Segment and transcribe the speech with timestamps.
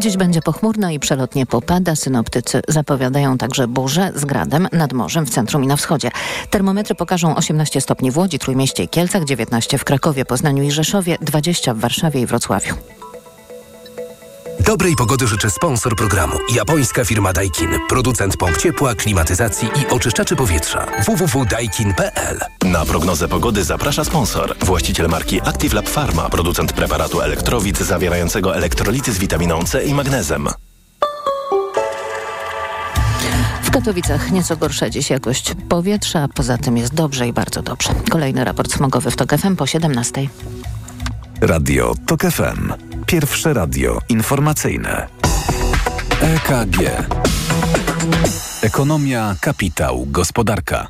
[0.00, 1.96] Dziś będzie pochmurno i przelotnie popada.
[1.96, 6.10] Synoptycy zapowiadają także burze z gradem nad morzem w centrum i na wschodzie.
[6.50, 11.18] Termometry pokażą 18 stopni w Łodzi, Trójmieście i Kielcach, 19 w Krakowie, Poznaniu i Rzeszowie,
[11.20, 12.74] 20 w Warszawie i Wrocławiu.
[14.60, 16.36] Dobrej pogody życzę sponsor programu.
[16.54, 17.70] Japońska firma Daikin.
[17.88, 20.86] Producent pomp ciepła, klimatyzacji i oczyszczaczy powietrza.
[21.06, 24.56] www.daikin.pl Na prognozę pogody zaprasza sponsor.
[24.58, 26.28] Właściciel marki Active Lab Pharma.
[26.28, 30.48] Producent preparatu elektrowid zawierającego elektrolity z witaminą C i magnezem.
[33.62, 37.90] W Katowicach nieco gorsza dziś jakość powietrza, a poza tym jest dobrze i bardzo dobrze.
[38.10, 40.28] Kolejny raport smogowy w TOK FM po 17.
[41.40, 42.72] Radio TOK FM.
[43.06, 45.08] Pierwsze radio informacyjne.
[46.20, 46.76] EKG.
[48.62, 50.88] Ekonomia, kapitał, gospodarka.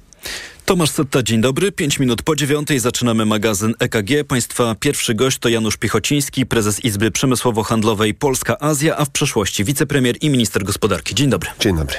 [0.65, 1.73] Tomasz Setta, dzień dobry.
[1.73, 4.25] Pięć minut po dziewiątej zaczynamy magazyn EKG.
[4.29, 10.31] Państwa pierwszy gość to Janusz Piechociński, prezes Izby Przemysłowo-Handlowej Polska-Azja, a w przeszłości wicepremier i
[10.31, 11.15] minister gospodarki.
[11.15, 11.51] Dzień dobry.
[11.61, 11.97] Dzień dobry.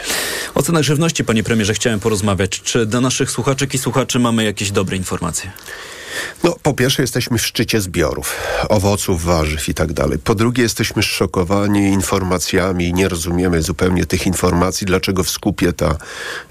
[0.56, 2.62] O cenach żywności, panie premierze, chciałem porozmawiać.
[2.62, 5.52] Czy dla naszych słuchaczek i słuchaczy mamy jakieś dobre informacje?
[6.44, 8.36] No, po pierwsze jesteśmy w szczycie zbiorów
[8.70, 10.20] owoców, warzyw i tak dalej.
[10.24, 15.98] Po drugie jesteśmy szokowani informacjami i nie rozumiemy zupełnie tych informacji, dlaczego w skupie ta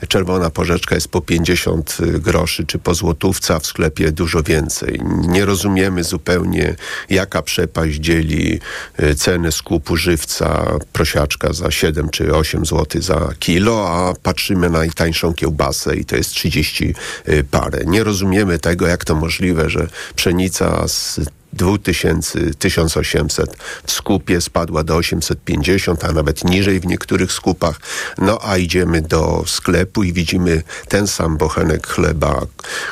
[0.08, 5.00] czerwona porzeczka jest po 50 groszy, czy po złotówce, a w sklepie dużo więcej.
[5.28, 6.76] Nie rozumiemy zupełnie,
[7.10, 8.60] jaka przepaść dzieli
[9.02, 14.78] y, ceny skupu żywca prosiaczka za 7 czy 8 zł za kilo, a patrzymy na
[14.78, 16.94] najtańszą kiełbasę i to jest 30
[17.28, 17.78] y, parę.
[17.86, 21.20] Nie rozumiemy tego, jak to możliwe, że pszenica z
[21.52, 27.80] 2000, 1800 w skupie spadła do 850, a nawet niżej w niektórych skupach.
[28.18, 32.46] No a idziemy do sklepu i widzimy ten sam bochenek chleba,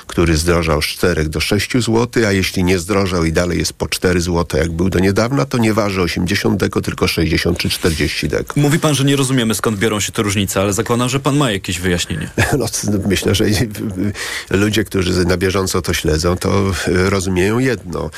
[0.07, 3.89] który zdrożał z 4 do 6 zł, a jeśli nie zdrożał i dalej jest po
[3.89, 8.29] 4 zł, jak był do niedawna, to nie waży 80 deko, tylko 60 czy 40
[8.29, 8.61] deko.
[8.61, 11.51] Mówi pan, że nie rozumiemy skąd biorą się te różnice, ale zakładam, że pan ma
[11.51, 12.31] jakieś wyjaśnienie.
[12.59, 12.67] No,
[13.09, 13.45] myślę, że
[14.51, 18.11] ludzie, którzy na bieżąco to śledzą, to rozumieją jedno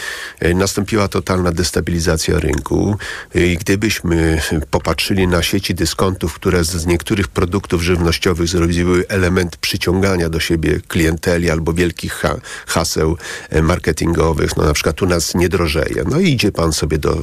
[0.54, 2.96] nastąpiła totalna destabilizacja rynku
[3.34, 4.40] i gdybyśmy
[4.70, 11.50] popatrzyli na sieci dyskontów, które z niektórych produktów żywnościowych zrobiły element przyciągania do siebie klienteli
[11.50, 13.16] albo wielkich ha haseł
[13.62, 16.04] marketingowych, no na przykład u nas nie drożeje.
[16.10, 17.16] No i idzie pan sobie do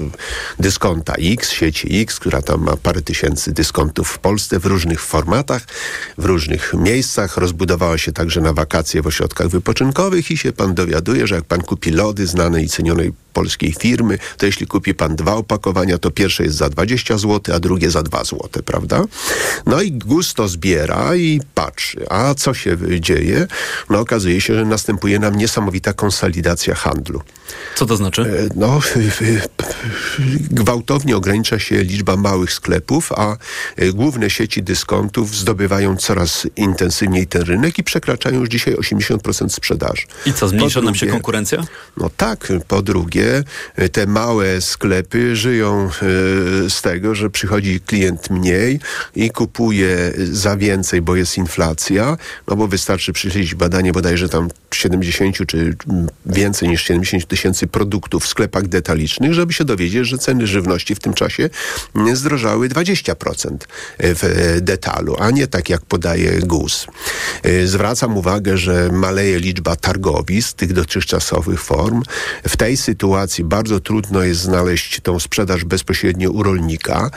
[0.59, 5.62] dyskonta X, sieci X, która tam ma parę tysięcy dyskontów w Polsce w różnych formatach,
[6.18, 7.38] w różnych miejscach.
[7.38, 11.62] Rozbudowała się także na wakacje w ośrodkach wypoczynkowych i się pan dowiaduje, że jak pan
[11.62, 16.43] kupi lody znanej i cenionej polskiej firmy, to jeśli kupi pan dwa opakowania, to pierwsze
[16.43, 19.03] jest za 20 zł, a drugie za 2 zł, prawda?
[19.66, 22.05] No i gusto zbiera i patrzy.
[22.09, 23.47] A co się dzieje?
[23.89, 27.21] No okazuje się, że następuje nam niesamowita konsolidacja handlu.
[27.75, 28.49] Co to znaczy?
[28.55, 28.79] No,
[30.51, 33.37] gwałtownie ogranicza się liczba małych sklepów, a
[33.93, 40.03] główne sieci dyskontów zdobywają coraz intensywniej ten rynek i przekraczają już dzisiaj 80% sprzedaży.
[40.25, 41.63] I co, zmniejsza nam się konkurencja?
[41.97, 42.53] No tak.
[42.67, 42.94] Po drugie,
[43.91, 45.89] te małe sklepy żyją
[46.69, 48.79] z tego, że przychodzi klient mniej
[49.16, 52.17] i kupuje za więcej, bo jest inflacja,
[52.47, 55.75] no bo wystarczy przyjrzeć badanie bodajże tam 70 czy
[56.25, 61.00] więcej niż 70 tysięcy produktów w sklepach detalicznych, żeby się dowiedzieć, że ceny żywności w
[61.00, 61.50] tym czasie
[62.13, 63.57] zdrożały 20%
[64.00, 66.88] w detalu, a nie tak jak podaje GUS.
[67.66, 72.03] Zwracam uwagę, że maleje liczba targowisk, tych dotychczasowych form.
[72.47, 77.09] W tej sytuacji bardzo trudno jest znaleźć tą sprzedaż bezpośrednio u rolnika,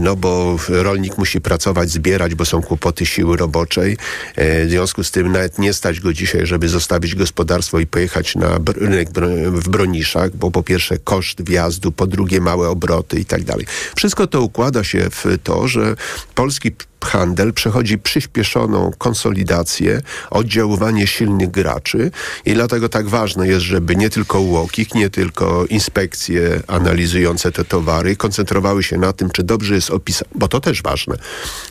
[0.00, 3.96] no bo rolnik musi pracować, zbierać, bo są kłopoty siły roboczej.
[4.36, 8.58] W związku z tym nawet nie stać go dzisiaj, żeby zostawić gospodarstwo i pojechać na
[8.76, 9.08] rynek
[9.46, 13.66] w Broniszach, bo po pierwsze koszt wjazdu, po drugie małe obroty i tak dalej.
[13.96, 15.96] Wszystko to układa się w to, że
[16.34, 16.72] polski
[17.04, 22.10] handel przechodzi przyspieszoną konsolidację, oddziaływanie silnych graczy
[22.44, 28.16] i dlatego tak ważne jest, żeby nie tylko UOKiK, nie tylko inspekcje analizujące te towary
[28.16, 31.16] koncentrowały się na tym, czy dobrze jest opisane, bo to też ważne,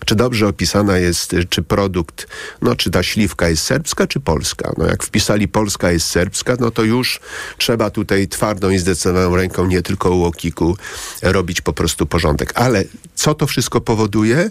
[0.06, 2.27] czy dobrze opisana jest, czy produkt,
[2.62, 4.71] no czy ta śliwka jest serbska, czy polska.
[4.77, 7.19] No jak wpisali polska jest serbska, no to już
[7.57, 10.77] trzeba tutaj twardą i zdecydowaną ręką, nie tylko UOKiK-u,
[11.21, 12.51] robić po prostu porządek.
[12.56, 12.83] Ale
[13.15, 14.50] co to wszystko powoduje?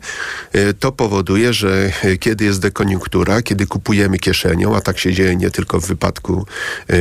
[0.79, 5.81] To powoduje, że kiedy jest dekoniunktura, kiedy kupujemy kieszenią, a tak się dzieje nie tylko
[5.81, 6.47] w wypadku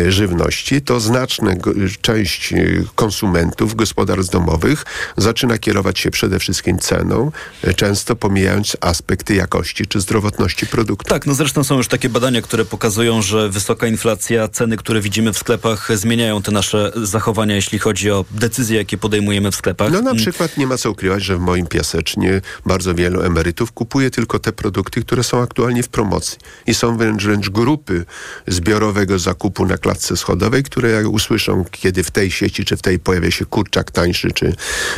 [0.07, 1.51] żywności, to znaczna
[2.01, 2.53] część
[2.95, 4.85] konsumentów, gospodarstw domowych
[5.17, 7.31] zaczyna kierować się przede wszystkim ceną,
[7.75, 11.09] często pomijając aspekty jakości czy zdrowotności produktu.
[11.09, 15.33] Tak, no zresztą są już takie badania, które pokazują, że wysoka inflacja, ceny, które widzimy
[15.33, 19.91] w sklepach zmieniają te nasze zachowania, jeśli chodzi o decyzje, jakie podejmujemy w sklepach.
[19.91, 24.11] No na przykład nie ma co ukrywać, że w moim piasecznie bardzo wielu emerytów kupuje
[24.11, 26.37] tylko te produkty, które są aktualnie w promocji.
[26.67, 28.05] I są wręcz, wręcz grupy
[28.47, 32.99] zbiorowego zakupu na klatce schodowej, które jak usłyszą, kiedy w tej sieci czy w tej
[32.99, 34.55] pojawia się kurczak tańszy, czy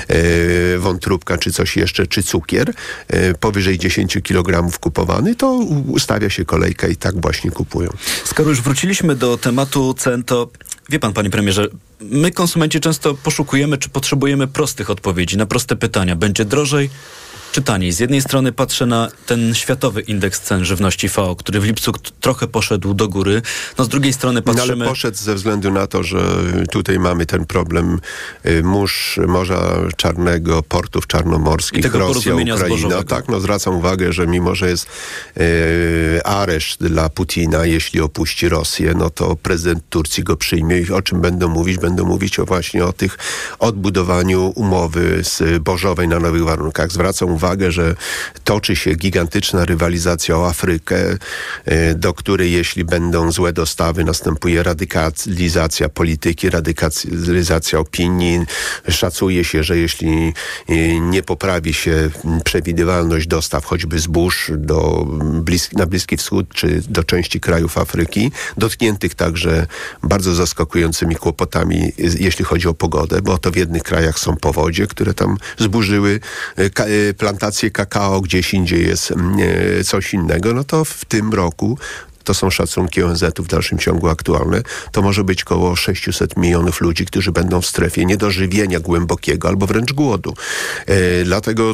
[0.08, 2.74] e, wątróbka, czy coś jeszcze, czy cukier,
[3.08, 5.54] e, powyżej 10 kg kupowany, to
[5.88, 7.90] ustawia się kolejka i tak właśnie kupują.
[8.26, 10.50] Skoro już wróciliśmy do tematu cen, to
[10.90, 11.68] wie pan, panie premierze,
[12.02, 16.16] my konsumenci często poszukujemy, czy potrzebujemy prostych odpowiedzi na proste pytania.
[16.16, 16.90] Będzie drożej?
[17.54, 17.92] Czy taniej?
[17.92, 21.92] Z jednej strony patrzę na ten światowy indeks cen żywności FAO, który w lipcu
[22.22, 23.42] trochę poszedł do góry.
[23.78, 24.76] No z drugiej strony patrzymy...
[24.76, 26.20] No ale poszedł ze względu na to, że
[26.72, 28.00] tutaj mamy ten problem
[28.46, 33.04] y, mórz Morza Czarnego, portów czarnomorskich, Rosja, Ukraina.
[33.04, 34.88] Tak, no zwracam uwagę, że mimo, że jest
[35.38, 41.02] y, areszt dla Putina, jeśli opuści Rosję, no to prezydent Turcji go przyjmie i o
[41.02, 41.78] czym będą mówić?
[41.78, 43.18] Będą mówić o właśnie o tych
[43.60, 46.92] odbudowaniu umowy zbożowej na nowych warunkach.
[46.92, 47.96] Zwracam uwagę, uwagę, że
[48.44, 51.18] toczy się gigantyczna rywalizacja o Afrykę,
[51.66, 58.46] e, do której jeśli będą złe dostawy, następuje radykalizacja polityki, radykalizacja opinii.
[58.90, 60.34] Szacuje się, że jeśli
[60.70, 62.10] e, nie poprawi się
[62.44, 69.16] przewidywalność dostaw choćby zbóż do bliski, na Bliski Wschód czy do części krajów Afryki, dotkniętych
[69.16, 69.68] także
[70.04, 75.14] bardzo zaskakującymi kłopotami, jeśli chodzi o pogodę, bo to w jednych krajach są powodzie, które
[75.14, 76.20] tam zburzyły
[76.58, 76.70] e,
[77.34, 79.38] plantacje kakao, gdzieś indziej jest mm,
[79.80, 81.78] e, coś innego, no to w tym roku
[82.24, 84.62] to są szacunki ONZ-u w dalszym ciągu aktualne,
[84.92, 89.94] to może być około 600 milionów ludzi, którzy będą w strefie niedożywienia głębokiego albo wręcz
[89.94, 90.34] głodu.
[90.86, 91.74] E, dlatego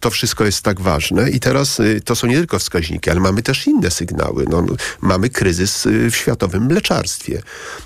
[0.00, 3.42] to wszystko jest tak ważne i teraz e, to są nie tylko wskaźniki, ale mamy
[3.42, 4.44] też inne sygnały.
[4.48, 4.64] No,
[5.00, 7.42] mamy kryzys e, w światowym mleczarstwie.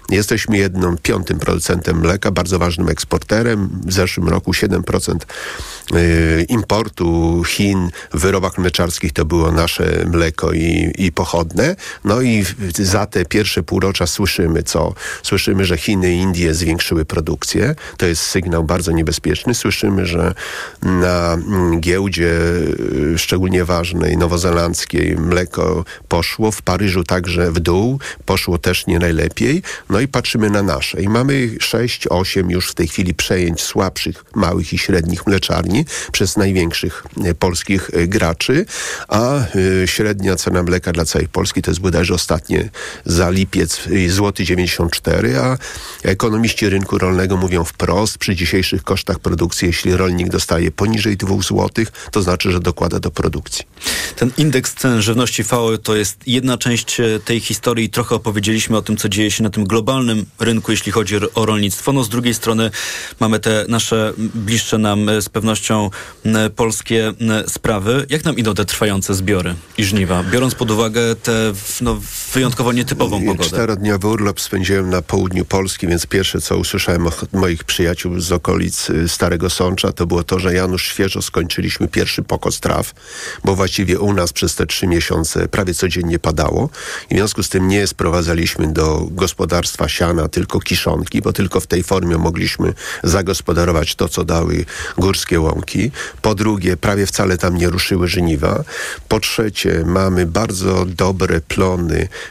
[0.09, 3.69] Jesteśmy jedną, piątym producentem mleka, bardzo ważnym eksporterem.
[3.87, 5.17] W zeszłym roku 7%
[5.93, 11.77] e, importu Chin w wyrobach mleczarskich to było nasze mleko i, i pochodne.
[12.05, 12.45] No i
[12.79, 14.95] za te pierwsze półrocza słyszymy co?
[15.23, 17.75] Słyszymy, że Chiny i Indie zwiększyły produkcję.
[17.97, 19.55] To jest sygnał bardzo niebezpieczny.
[19.55, 20.35] Słyszymy, że
[20.83, 22.33] na mm, giełdzie
[23.15, 26.51] y, szczególnie ważnej, nowozelandzkiej mleko poszło.
[26.51, 27.99] W Paryżu także w dół.
[28.27, 29.63] Poszło też nie najlepiej.
[29.91, 31.03] No i patrzymy na nasze.
[31.03, 36.37] I mamy 6, 8 już w tej chwili przejęć słabszych, małych i średnich mleczarni przez
[36.37, 38.67] największych y, polskich y, graczy,
[39.09, 39.47] a
[39.87, 42.71] średnia cena mleka dla całej Polski to jest bodajże ostatnie
[43.05, 45.59] za lipiec złoty 94, a
[46.03, 51.69] ekonomiści rynku rolnego mówią wprost, przy dzisiejszych kosztach produkcji, jeśli rolnik dostaje poniżej 2 zł,
[52.11, 53.65] to znaczy, że dokłada do produkcji.
[54.17, 57.91] Ten indeks cen żywności FAO to jest jedna część e, tej historii.
[57.91, 61.93] Trochę opowiedzieliśmy o tym, co dzieje się na tym globalnym rynku, jeśli chodzi o rolnictwo.
[61.93, 62.71] No z drugiej strony
[63.21, 65.91] mamy te nasze bliższe nam e, z pewnością
[66.57, 67.13] polskie
[67.49, 68.07] sprawy.
[68.09, 70.23] Jak nam idą te trwające zbiory i żniwa?
[70.23, 72.01] Biorąc pod uwagę te no,
[72.35, 73.49] wyjątkowo nietypową pogodę.
[73.49, 78.91] Czterodniowy urlop spędziłem na południu Polski, więc pierwsze, co usłyszałem od moich przyjaciół z okolic
[78.91, 82.93] y, Starego Sącza, to było to, że Janusz świeżo skończyliśmy pierwszy pokos traw,
[83.45, 86.71] bo właściwie u nas przez te trzy miesiące prawie codziennie padało.
[87.11, 91.67] I w związku z tym nie sprowadzaliśmy do gospodarstwa siana tylko kiszonki, bo tylko w
[91.67, 92.75] tej formie mogliśmy
[93.05, 94.65] zagospodarować to, co dały
[94.99, 95.91] górskie łąki.
[96.23, 98.65] Po drugie, prawie wcale tam nie ruszyły żniwa.
[99.09, 101.72] Po trzecie, mamy bardzo dobre plony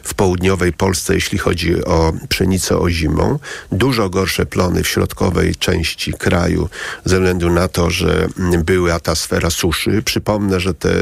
[0.03, 3.39] w południowej Polsce, jeśli chodzi o pszenicę o zimą.
[3.71, 6.69] Dużo gorsze plony w środkowej części kraju
[7.05, 8.27] ze względu na to, że
[8.65, 10.01] była ta sfera suszy.
[10.05, 10.93] Przypomnę, że te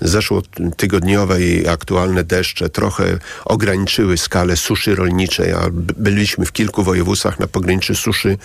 [0.00, 7.46] zeszłotygodniowe i aktualne deszcze trochę ograniczyły skalę suszy rolniczej, a byliśmy w kilku województwach na
[7.46, 8.38] pograniczu suszy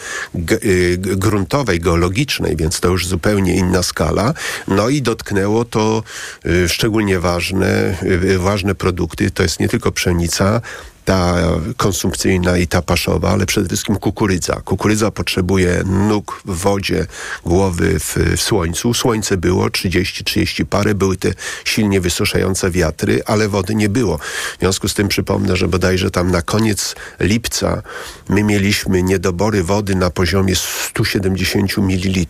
[0.64, 4.34] y, gruntowej, geologicznej, więc to już zupełnie inna skala.
[4.68, 6.04] No i dotknęło to
[6.46, 10.62] y, szczególnie ważne, y, ważne produkty to jest nie tylko pszenica,
[11.06, 11.36] ta
[11.78, 14.62] konsumpcyjna i ta paszowa, ale przede wszystkim kukurydza.
[14.66, 17.06] Kukurydza potrzebuje nóg w wodzie,
[17.46, 18.94] głowy w, w słońcu.
[18.94, 21.34] Słońce było 30-30 parę, były te
[21.66, 24.18] silnie wysuszające wiatry, ale wody nie było.
[24.18, 27.82] W związku z tym przypomnę, że bodajże tam na koniec lipca
[28.30, 32.26] my mieliśmy niedobory wody na poziomie 170 ml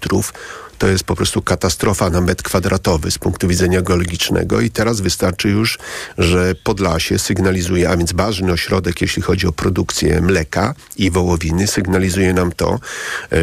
[0.77, 5.49] to jest po prostu katastrofa na metr kwadratowy z punktu widzenia geologicznego i teraz wystarczy
[5.49, 5.77] już,
[6.17, 12.33] że Podlasie sygnalizuje, a więc ważny ośrodek, jeśli chodzi o produkcję mleka i wołowiny, sygnalizuje
[12.33, 12.79] nam to,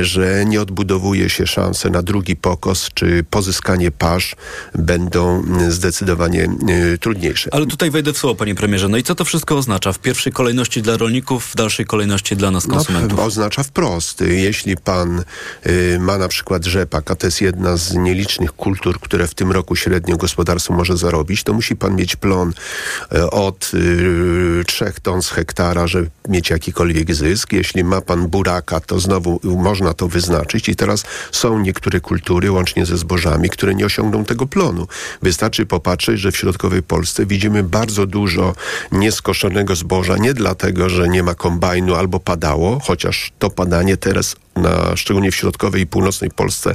[0.02, 4.36] że nie odbudowuje się szanse na drugi pokos, czy pozyskanie pasz
[4.74, 6.48] będą zdecydowanie
[6.94, 7.50] y, trudniejsze.
[7.52, 8.88] Ale tutaj wejdę w słowo, panie premierze.
[8.88, 9.92] No i co to wszystko oznacza?
[9.92, 13.18] W pierwszej kolejności dla rolników, w dalszej kolejności dla nas no, konsumentów?
[13.18, 14.20] No, oznacza wprost.
[14.20, 15.24] Jeśli pan
[15.66, 19.76] y, ma na przykład rzepak, to jest jedna z nielicznych kultur, które w tym roku
[19.76, 22.52] średnio gospodarstwo może zarobić, to musi pan mieć plon
[23.12, 27.52] e, od y, 3 ton z hektara, żeby mieć jakikolwiek zysk.
[27.52, 32.86] Jeśli ma pan buraka, to znowu można to wyznaczyć i teraz są niektóre kultury, łącznie
[32.86, 34.86] ze zbożami, które nie osiągną tego plonu.
[35.22, 38.54] Wystarczy popatrzeć, że w środkowej Polsce widzimy bardzo dużo
[38.92, 44.96] nieskoszonego zboża, nie dlatego, że nie ma kombajnu albo padało, chociaż to padanie teraz na,
[44.96, 46.74] szczególnie w środkowej i północnej Polsce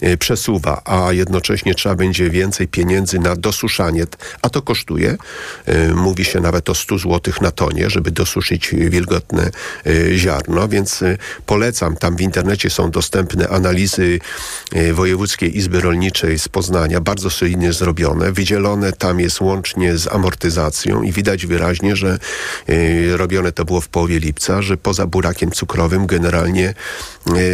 [0.00, 4.04] e, przesuwa, a jednocześnie trzeba będzie więcej pieniędzy na dosuszanie,
[4.42, 5.16] a to kosztuje.
[5.66, 9.50] E, mówi się nawet o 100 zł na tonie, żeby dosuszyć wilgotne
[9.86, 11.04] e, ziarno, więc
[11.46, 11.96] polecam.
[11.96, 14.18] Tam w internecie są dostępne analizy
[14.92, 21.12] Wojewódzkiej Izby Rolniczej z Poznania, bardzo solidnie zrobione, wydzielone tam jest łącznie z amortyzacją i
[21.12, 22.18] widać wyraźnie, że
[23.12, 26.74] robione to było w połowie lipca, że poza burakiem cukrowym generalnie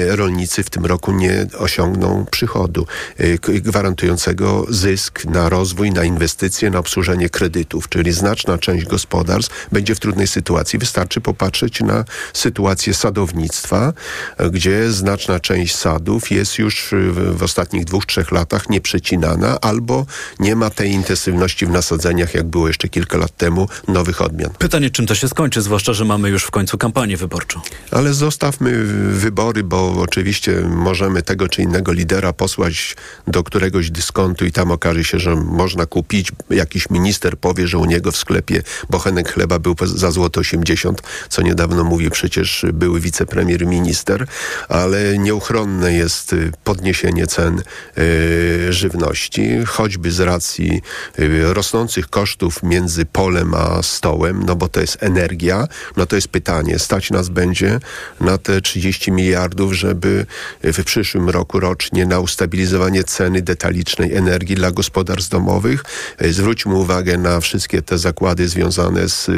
[0.08, 2.86] rolnicy w tym roku nie osiągną przychodu
[3.18, 9.94] e, gwarantującego zysk na rozwój, na inwestycje, na obsłużenie kredytów, czyli znaczna część gospodarstw będzie
[9.94, 10.78] w trudnej sytuacji.
[10.78, 13.92] Wystarczy popatrzeć na sytuację sadownictwa,
[14.38, 16.94] e, gdzie znaczna część sadów jest już
[17.32, 20.06] w ostatnich dwóch, trzech latach nieprzecinana albo
[20.40, 24.50] nie ma tej intensywności w nasadzeniach, jak było jeszcze kilka lat temu, nowych odmian.
[24.58, 27.60] Pytanie, czym to się skończy, zwłaszcza, że mamy już w końcu kampanię wyborczą.
[27.90, 34.52] Ale zostawmy wybory bo oczywiście możemy tego czy innego lidera posłać do któregoś dyskontu i
[34.52, 36.32] tam okaże się, że można kupić.
[36.50, 41.42] Jakiś minister powie, że u niego w sklepie bochenek chleba był za złoto 80, co
[41.42, 44.26] niedawno mówił przecież były wicepremier minister,
[44.68, 47.62] ale nieuchronne jest y, podniesienie cen
[47.98, 50.82] y, żywności, choćby z racji
[51.18, 56.28] y, rosnących kosztów między polem a stołem, no bo to jest energia, no to jest
[56.28, 57.80] pytanie, stać nas będzie
[58.20, 60.26] na te 30 miliardów miliardów, żeby
[60.62, 65.84] w przyszłym roku rocznie na ustabilizowanie ceny detalicznej energii dla gospodarstw domowych.
[66.18, 69.30] E, zwróćmy uwagę na wszystkie te zakłady związane z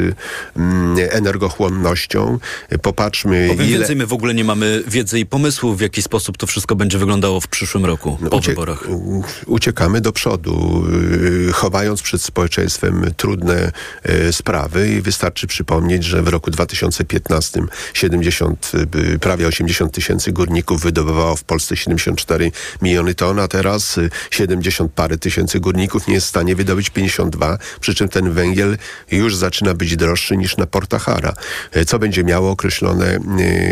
[0.55, 2.39] mm, energochłonnością.
[2.69, 3.77] E, popatrzmy, Powiem ile...
[3.77, 6.97] więcej, my w ogóle nie mamy wiedzy i pomysłu, w jaki sposób to wszystko będzie
[6.97, 8.83] wyglądało w przyszłym roku, po Ucie wyborach.
[9.45, 10.83] Uciekamy do przodu,
[11.49, 13.71] e, chowając przed społeczeństwem trudne
[14.31, 17.61] sprawy i wystarczy przypomnieć, że w roku 2015
[17.93, 18.71] 70,
[19.21, 23.99] prawie 80 tysięcy górników wydobywało w Polsce 74 miliony ton, a teraz
[24.31, 28.77] 70 y, parę tysięcy górników nie jest w stanie wydobyć 52, przy czym ten węgiel
[29.11, 31.33] już zaczyna być droższy niż na Portahara,
[31.75, 33.19] y, co będzie miało określone,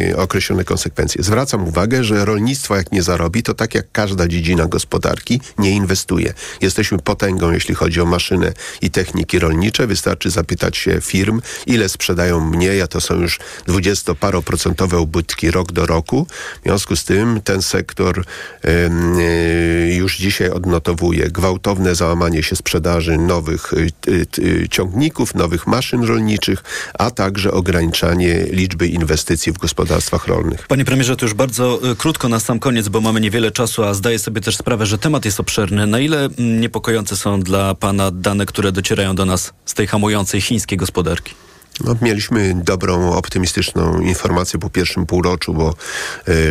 [0.07, 1.23] yy, określone konsekwencje.
[1.23, 6.33] Zwracam uwagę, że rolnictwo jak nie zarobi, to tak jak każda dziedzina gospodarki nie inwestuje.
[6.61, 9.87] Jesteśmy potęgą, jeśli chodzi o maszyny i techniki rolnicze.
[9.87, 15.85] Wystarczy zapytać się firm, ile sprzedają mniej, a to są już dwudziestoparoprocentowe ubytki rok do
[15.85, 16.12] roku
[16.61, 18.23] w związku z tym ten sektor
[18.63, 27.11] e, już dzisiaj odnotowuje gwałtowne załamanie się sprzedaży nowych e, ciągników, nowych maszyn rolniczych, a
[27.11, 30.67] także ograniczanie liczby inwestycji w gospodarstwach rolnych.
[30.67, 33.93] Panie premierze, to już bardzo e, krótko na sam koniec, bo mamy niewiele czasu, a
[33.93, 35.87] zdaję sobie też sprawę, że temat jest obszerny.
[35.87, 40.77] Na ile niepokojące są dla pana dane, które docierają do nas z tej hamującej chińskiej
[40.77, 41.33] gospodarki?
[41.79, 45.73] No, mieliśmy dobrą, optymistyczną informację po pierwszym półroczu, bo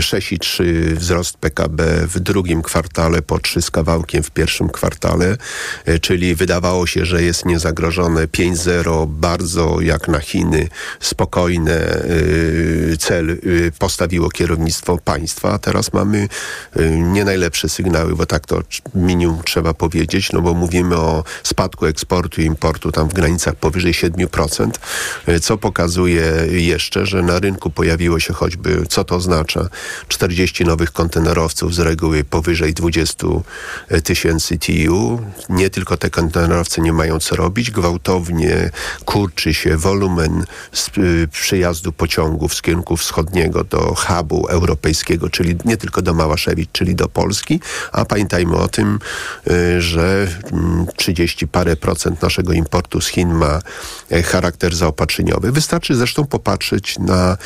[0.00, 5.37] 6,3 e, wzrost PKB w drugim kwartale, po 3 z kawałkiem w pierwszym kwartale,
[5.85, 10.69] e, czyli wydawało się, że jest niezagrożone 5,0, bardzo jak na Chiny,
[11.00, 12.07] spokojne e,
[12.99, 13.38] cel
[13.79, 16.29] postawiło kierownictwo państwa, a teraz mamy
[17.12, 18.62] nie najlepsze sygnały, bo tak to
[18.95, 23.93] minimum trzeba powiedzieć, no bo mówimy o spadku eksportu i importu tam w granicach powyżej
[23.93, 24.71] 7%.
[25.42, 29.69] Co pokazuje jeszcze, że na rynku pojawiło się choćby, co to oznacza,
[30.09, 33.26] 40 nowych kontenerowców z reguły powyżej 20
[34.04, 35.21] tysięcy TU.
[35.49, 38.71] Nie tylko te kontenerowce nie mają co robić, gwałtownie
[39.04, 40.45] kurczy się wolumen
[41.31, 47.09] przyjazdu pociągów z kierunku wschodniego do hubu europejskiego, czyli nie tylko do Małaszewic, czyli do
[47.09, 47.61] Polski,
[47.92, 48.99] a pamiętajmy o tym,
[49.78, 50.28] że
[50.97, 53.61] 30 parę procent naszego importu z Chin ma
[54.11, 55.53] e, charakter zaopatrzeniowy.
[55.53, 57.37] Wystarczy zresztą popatrzeć na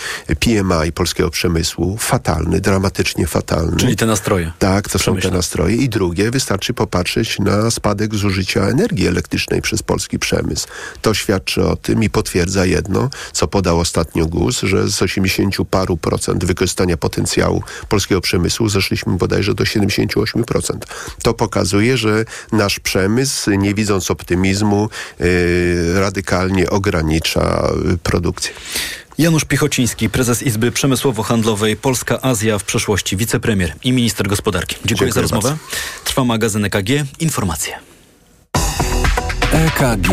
[0.41, 1.97] PMI polskiego przemysłu.
[1.99, 3.77] Fatalny, dramatycznie fatalny.
[3.77, 4.53] Czyli te nastroje.
[4.59, 5.77] Tak, to są te nastroje.
[5.77, 10.69] I drugie, wystarczy popatrzeć na spadek zużycia energii elektrycznej przez polski przemysł.
[11.03, 15.97] To świadczy o tym i potwierdza jedno, co podał ostatnio GUS, że z 80 paru
[15.97, 20.79] procent wykorzystania potencjału polskiego przemysłu zeszliśmy bodajże do 78%.
[21.23, 24.89] To pokazuje, że nasz przemysł, nie widząc optymizmu,
[25.21, 27.46] yy, radykalnie ogranicza
[28.03, 28.53] produkcję.
[29.19, 34.75] Janusz Pichociński, prezes Izby Przemysłowo-Handlowej Polska Azja w przeszłości, wicepremier i minister gospodarki.
[34.75, 35.49] Dziękuję, Dziękuję za rozmowę.
[35.49, 35.65] Bardzo.
[36.05, 36.89] Trwa magazyn EKG.
[37.19, 37.79] Informacje.
[39.53, 40.09] EKG.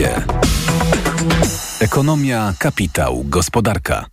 [1.79, 4.12] Ekonomia, kapitał, gospodarka.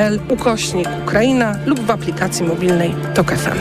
[0.00, 3.58] pl ukośnik Ukraina lub w aplikacji mobilnej TOK FM.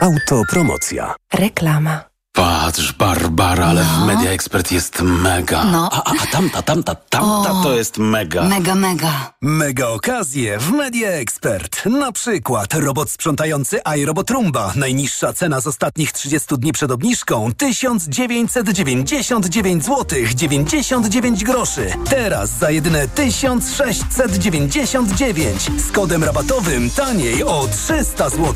[0.00, 1.14] Autopromocja.
[1.34, 2.09] Reklama.
[2.32, 4.04] Patrz, Barbara, ale no.
[4.04, 5.64] w Media Expert jest mega.
[5.64, 5.88] No.
[5.92, 8.42] A, a, a tamta, tamta, tamta o, to jest mega.
[8.42, 9.32] Mega, mega.
[9.42, 11.86] Mega okazje w Media Expert.
[11.86, 14.72] Na przykład robot sprzątający iRobot Rumba.
[14.76, 21.92] Najniższa cena z ostatnich 30 dni przed obniżką 1999 zł 99 groszy.
[22.10, 28.54] Teraz za jedyne 1699 z kodem rabatowym taniej o 300 zł.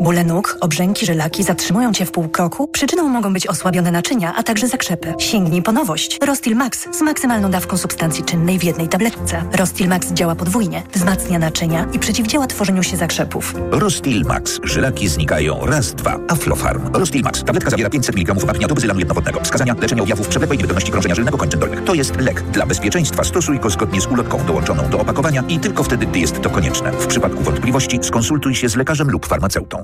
[0.00, 2.68] Bóle nóg, obrzęki, żylaki zatrzymują Cię w pół kroku?
[2.68, 5.14] Przyczyną mogą być osłabione naczynia, a także zakrzepy.
[5.18, 6.18] Sięgnij po nowość.
[6.26, 9.42] Rostil Max z maksymalną dawką substancji czynnej w jednej tabletce.
[9.52, 13.54] Rostil Max działa podwójnie, wzmacnia naczynia i przeciwdziała tworzeniu się zakrzepów.
[13.70, 14.60] Rostil Max.
[14.64, 16.18] Żylaki znikają raz, dwa.
[16.28, 16.92] Aflofarm.
[16.92, 17.44] Rostil Max.
[17.44, 19.40] Tabletka zawiera 500 mg apniatobezylanu jednowodnego.
[19.40, 21.84] Wskazania leczenia objawów przewlekłej niewydolności krążenia żylnego kończyn dolnych.
[21.84, 22.42] To jest lek.
[22.42, 26.40] Dla bezpieczeństwa stosuj go zgodnie z ulotką dołączoną do opakowania i tylko wtedy, gdy jest
[26.42, 26.92] to konieczne.
[26.92, 29.83] W przypadku wątpliwości skonsultuj się z lekarzem lub farmaceutą.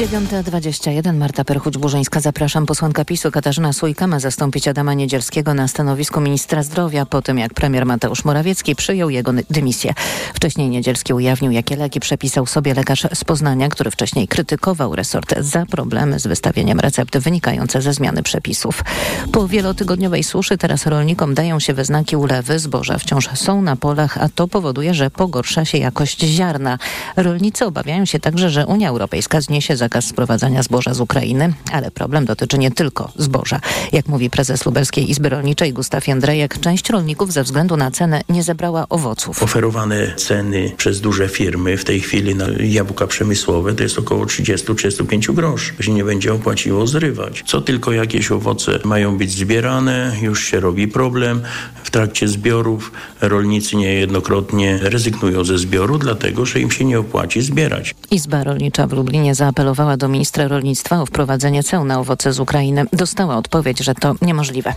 [0.00, 2.20] 9.21 Marta Perchuć-Burzyńska.
[2.20, 2.66] Zapraszam.
[2.66, 7.54] Posłanka PiSu Katarzyna Sójka ma zastąpić Adama Niedzielskiego na stanowisku ministra zdrowia po tym, jak
[7.54, 9.94] premier Mateusz Morawiecki przyjął jego dymisję.
[10.34, 15.66] Wcześniej Niedzielski ujawnił, jakie leki przepisał sobie lekarz z Poznania, który wcześniej krytykował resort za
[15.66, 18.84] problemy z wystawieniem recepty wynikające ze zmiany przepisów.
[19.32, 22.58] Po wielotygodniowej suszy teraz rolnikom dają się we znaki ulewy.
[22.58, 26.78] Zboża wciąż są na polach, a to powoduje, że pogorsza się jakość ziarna.
[27.16, 32.24] Rolnicy obawiają się także, że Unia Europejska zniesie zakaz sprowadzania zboża z Ukrainy, ale problem
[32.24, 33.60] dotyczy nie tylko zboża.
[33.92, 38.42] Jak mówi prezes Lubelskiej Izby Rolniczej Gustaw Jędrejek, część rolników ze względu na cenę nie
[38.42, 39.42] zebrała owoców.
[39.42, 45.34] Oferowane ceny przez duże firmy w tej chwili na jabłka przemysłowe to jest około 30-35
[45.34, 45.72] groszy.
[45.76, 47.42] To się nie będzie opłaciło zrywać.
[47.46, 51.42] Co tylko jakieś owoce mają być zbierane, już się robi problem.
[51.84, 57.94] W trakcie zbiorów rolnicy niejednokrotnie rezygnują ze zbioru, dlatego że im się nie opłaci zbierać.
[58.10, 62.84] Izba Rolnicza w Lublinie zaapelowała do ministra rolnictwa o wprowadzenie ceł na owoce z Ukrainy.
[62.92, 64.74] Dostała odpowiedź, że to niemożliwe.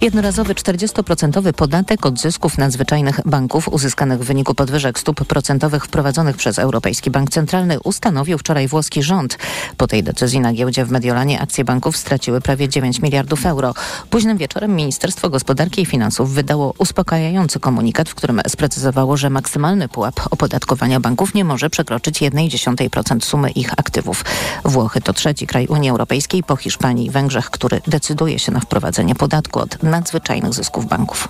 [0.00, 6.58] Jednorazowy 40% podatek od zysków nadzwyczajnych banków uzyskanych w wyniku podwyżek stóp procentowych wprowadzonych przez
[6.58, 9.38] Europejski Bank Centralny ustanowił wczoraj włoski rząd.
[9.76, 13.74] Po tej decyzji na giełdzie w Mediolanie akcje banków straciły prawie 9 miliardów euro.
[14.10, 20.20] Późnym wieczorem Ministerstwo Gospodarki i Finansów wydało uspokajający komunikat, w którym sprecyzowało, że maksymalny pułap
[20.30, 24.24] opodatkowania banków nie może przekroczyć 1,1% sumy ich aktywów.
[24.64, 29.14] Włochy to trzeci kraj Unii Europejskiej po Hiszpanii i Węgrzech, który decyduje się na wprowadzenie
[29.14, 31.28] podatku od nadzwyczajnych zysków banków.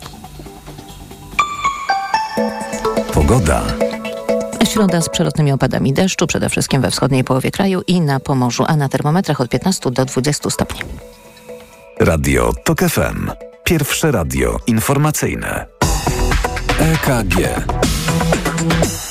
[3.15, 3.63] Pogoda.
[4.65, 8.77] Środa z przelotnymi opadami deszczu, przede wszystkim we wschodniej połowie kraju i na Pomorzu, a
[8.77, 10.81] na termometrach od 15 do 20 stopni.
[12.01, 13.31] Radio TOK FM.
[13.65, 15.67] Pierwsze radio informacyjne.
[16.79, 17.37] EKG.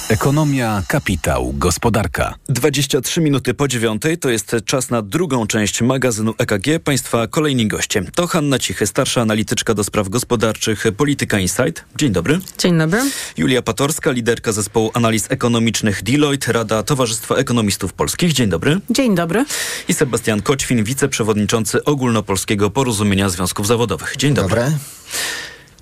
[0.09, 2.35] Ekonomia, kapitał, gospodarka.
[2.49, 6.83] 23 minuty po dziewiątej to jest czas na drugą część magazynu EKG.
[6.83, 8.03] Państwa kolejni goście.
[8.15, 11.85] To Hanna Cichy, starsza analityczka do spraw gospodarczych Polityka Insight.
[11.95, 12.39] Dzień dobry.
[12.57, 13.01] Dzień dobry.
[13.37, 18.33] Julia Patorska, liderka zespołu analiz ekonomicznych Deloitte, Rada Towarzystwa Ekonomistów Polskich.
[18.33, 18.79] Dzień dobry.
[18.89, 19.45] Dzień dobry.
[19.87, 24.13] I Sebastian Koćwin, wiceprzewodniczący Ogólnopolskiego Porozumienia Związków Zawodowych.
[24.17, 24.61] Dzień dobry.
[24.61, 24.77] Dobre.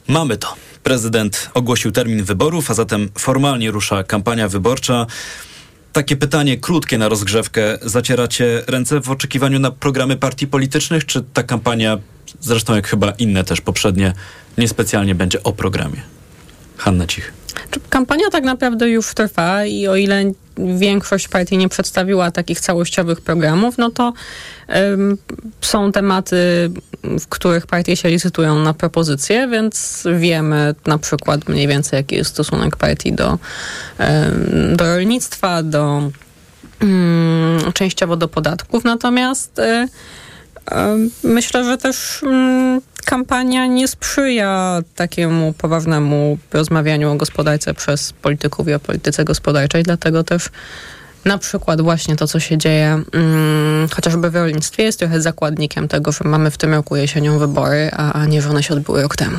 [0.07, 0.55] Mamy to.
[0.83, 5.05] Prezydent ogłosił termin wyborów, a zatem formalnie rusza kampania wyborcza.
[5.93, 7.77] Takie pytanie krótkie na rozgrzewkę.
[7.81, 11.97] Zacieracie ręce w oczekiwaniu na programy partii politycznych, czy ta kampania,
[12.39, 14.13] zresztą jak chyba inne też poprzednie,
[14.57, 16.01] niespecjalnie będzie o programie?
[16.77, 17.42] Hanna Cich.
[17.89, 23.77] Kampania tak naprawdę już trwa i o ile większość partii nie przedstawiła takich całościowych programów,
[23.77, 24.13] no to
[24.69, 25.17] um,
[25.61, 26.71] są tematy,
[27.03, 32.29] w których partie się licytują na propozycje, więc wiemy na przykład mniej więcej, jaki jest
[32.29, 36.11] stosunek partii do, um, do rolnictwa, do
[36.81, 38.83] um, częściowo do podatków.
[38.83, 39.87] Natomiast y,
[41.23, 48.73] Myślę, że też mm, kampania nie sprzyja takiemu poważnemu rozmawianiu o gospodarce przez polityków i
[48.73, 50.49] o polityce gospodarczej, dlatego też
[51.25, 56.11] na przykład właśnie to, co się dzieje mm, chociażby w rolnictwie jest trochę zakładnikiem tego,
[56.11, 59.15] że mamy w tym roku jesienią wybory, a, a nie, że one się odbyły rok
[59.15, 59.37] temu.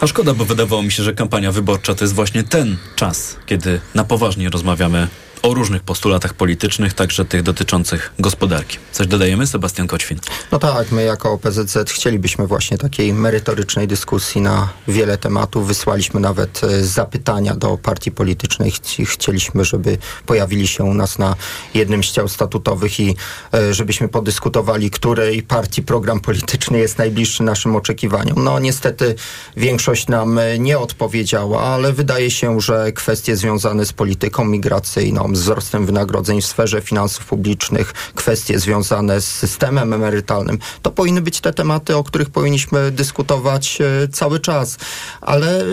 [0.00, 3.80] A szkoda, bo wydawało mi się, że kampania wyborcza to jest właśnie ten czas, kiedy
[3.94, 5.08] na poważnie rozmawiamy
[5.42, 8.78] o różnych postulatach politycznych, także tych dotyczących gospodarki.
[8.92, 9.46] Coś dodajemy?
[9.46, 10.18] Sebastian Koćwin.
[10.52, 15.66] No tak, my jako OPZZ chcielibyśmy właśnie takiej merytorycznej dyskusji na wiele tematów.
[15.66, 18.72] Wysłaliśmy nawet e, zapytania do partii politycznej.
[19.06, 21.36] Chcieliśmy, żeby pojawili się u nas na
[21.74, 23.16] jednym z ciał statutowych i
[23.54, 28.44] e, żebyśmy podyskutowali, której partii program polityczny jest najbliższy naszym oczekiwaniom.
[28.44, 29.14] No niestety
[29.56, 35.86] większość nam e, nie odpowiedziała, ale wydaje się, że kwestie związane z polityką migracyjną, wzrostem
[35.86, 40.58] wynagrodzeń w sferze finansów publicznych, kwestie związane z systemem emerytalnym.
[40.82, 44.76] To powinny być te tematy, o których powinniśmy dyskutować e, cały czas.
[45.20, 45.64] Ale e,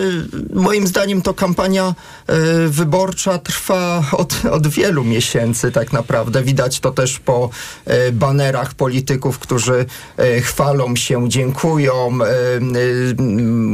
[0.52, 1.94] moim zdaniem to kampania
[2.26, 2.34] e,
[2.68, 6.42] wyborcza trwa od, od wielu miesięcy tak naprawdę.
[6.42, 7.50] Widać to też po
[8.12, 9.86] banerach polityków, którzy
[10.42, 12.18] chwalą się, dziękują,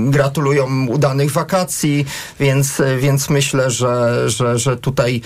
[0.07, 2.07] gratulują udanych wakacji,
[2.41, 5.21] więc, więc myślę, że, że, że tutaj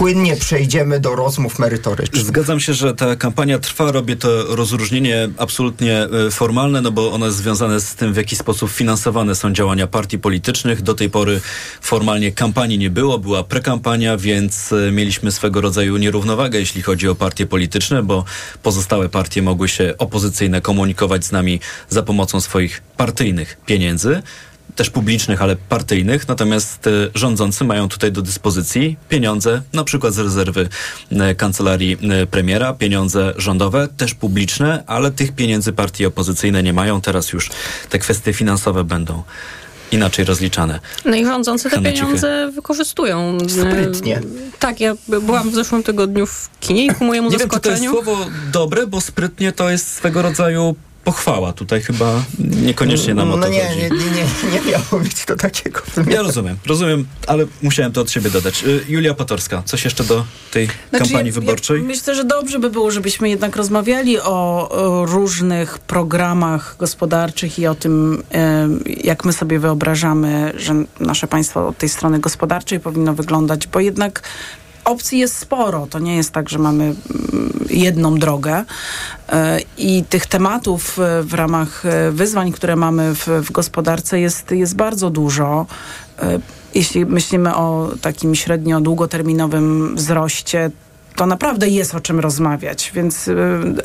[0.00, 2.24] płynnie przejdziemy do rozmów merytorycznych.
[2.24, 3.92] Zgadzam się, że ta kampania trwa.
[3.92, 8.36] Robię to rozróżnienie absolutnie e, formalne, no bo ono jest związane z tym, w jaki
[8.36, 10.82] sposób finansowane są działania partii politycznych.
[10.82, 11.40] Do tej pory
[11.80, 17.14] formalnie kampanii nie było, była prekampania, więc e, mieliśmy swego rodzaju nierównowagę, jeśli chodzi o
[17.14, 18.24] partie polityczne, bo
[18.62, 24.22] pozostałe partie mogły się opozycyjne komunikować z nami za pomocą swoich partyjnych pieniędzy
[24.76, 30.18] też publicznych, ale partyjnych, natomiast e, rządzący mają tutaj do dyspozycji pieniądze, na przykład z
[30.18, 30.68] rezerwy
[31.10, 37.00] e, kancelarii e, premiera, pieniądze rządowe, też publiczne, ale tych pieniędzy partie opozycyjne nie mają.
[37.00, 37.50] Teraz już
[37.88, 39.22] te kwestie finansowe będą
[39.92, 40.80] inaczej rozliczane.
[41.04, 42.52] No i rządzący te pieniądze Cichy.
[42.54, 43.38] wykorzystują.
[43.48, 44.20] Sprytnie.
[44.58, 47.74] Tak, ja byłam w zeszłym tygodniu w kinie i ku mojemu nie zaskoczeniu...
[47.74, 51.52] Nie wiem, czy to jest słowo dobre, bo sprytnie to jest swego rodzaju pochwała.
[51.52, 53.76] Tutaj chyba niekoniecznie nam o no to nie, chodzi.
[53.76, 55.80] Nie, nie, nie, nie miało być to takiego.
[56.08, 58.64] Ja rozumiem, rozumiem, ale musiałem to od siebie dodać.
[58.64, 61.78] Y, Julia Patorska, coś jeszcze do tej znaczy, kampanii ja, wyborczej?
[61.78, 67.66] Ja myślę, że dobrze by było, żebyśmy jednak rozmawiali o, o różnych programach gospodarczych i
[67.66, 68.22] o tym,
[69.04, 74.22] jak my sobie wyobrażamy, że nasze państwo od tej strony gospodarczej powinno wyglądać, bo jednak
[74.84, 75.86] opcji jest sporo.
[75.90, 78.64] To nie jest tak, że mamy mm, jedną drogę.
[79.28, 84.50] E, I tych tematów e, w ramach e, wyzwań, które mamy w, w gospodarce jest,
[84.50, 85.66] jest bardzo dużo.
[86.74, 90.70] Jeśli myślimy o takim średnio długoterminowym wzroście,
[91.16, 93.30] to naprawdę jest o czym rozmawiać, więc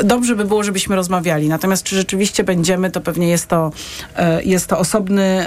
[0.04, 1.50] dobrze by było, żebyśmy rozmawiali.
[1.50, 3.72] Natomiast czy rzeczywiście będziemy, to pewnie jest to,
[4.44, 5.46] jest to osobny,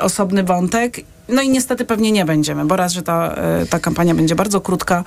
[0.00, 1.00] osobny wątek
[1.32, 4.60] no i niestety pewnie nie będziemy, bo raz, że ta, e, ta kampania będzie bardzo
[4.60, 5.04] krótka,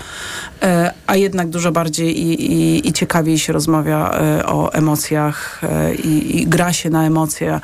[0.61, 5.61] e, a jednak dużo bardziej i, i, i ciekawiej się rozmawia e, o emocjach
[6.03, 7.59] i, i gra się na emocje,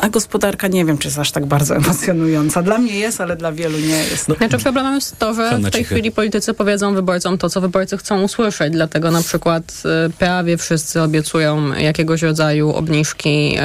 [0.00, 2.62] a gospodarka nie wiem, czy jest aż tak bardzo emocjonująca.
[2.62, 4.28] Dla mnie jest, ale dla wielu nie jest.
[4.28, 7.96] No, znaczy problemem jest to, że w tej chwili politycy powiedzą wyborcom to, co wyborcy
[7.96, 8.72] chcą usłyszeć.
[8.72, 13.58] Dlatego na przykład y, prawie wszyscy obiecują jakiegoś rodzaju obniżki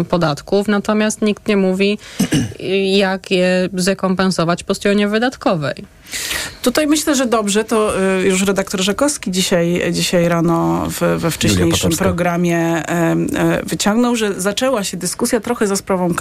[0.00, 1.98] y, podatków, natomiast nikt nie mówi,
[3.04, 5.95] jak je zrekompensować po stronie wydatkowej.
[6.62, 11.90] Tutaj myślę, że dobrze, to y, już redaktor Rzekowski dzisiaj, dzisiaj rano w, we wcześniejszym
[11.90, 13.16] programie e, e,
[13.66, 16.14] wyciągnął, że zaczęła się dyskusja trochę za sprawą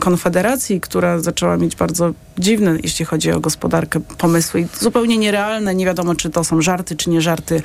[0.00, 5.74] Konfederacji, która zaczęła mieć bardzo dziwne, jeśli chodzi o gospodarkę, pomysły i zupełnie nierealne.
[5.74, 7.62] Nie wiadomo, czy to są żarty, czy nie żarty.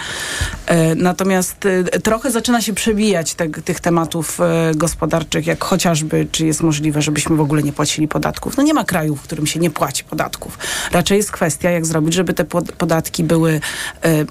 [0.66, 1.58] E, natomiast
[2.04, 4.40] trochę zaczyna się przebijać te, tych tematów
[4.76, 8.58] gospodarczych, jak chociażby, czy jest możliwe, żebyśmy w ogóle nie płacili podatków.
[8.58, 10.58] No nie ma kraju, w którym się nie płaci podatków.
[10.92, 12.46] Raczej jest kwestia, jak zrobić, żeby te
[12.78, 13.62] podatki były
[14.02, 14.26] e,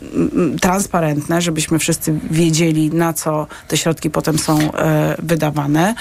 [0.61, 5.95] transparentne, żebyśmy wszyscy wiedzieli, na co te środki potem są e, wydawane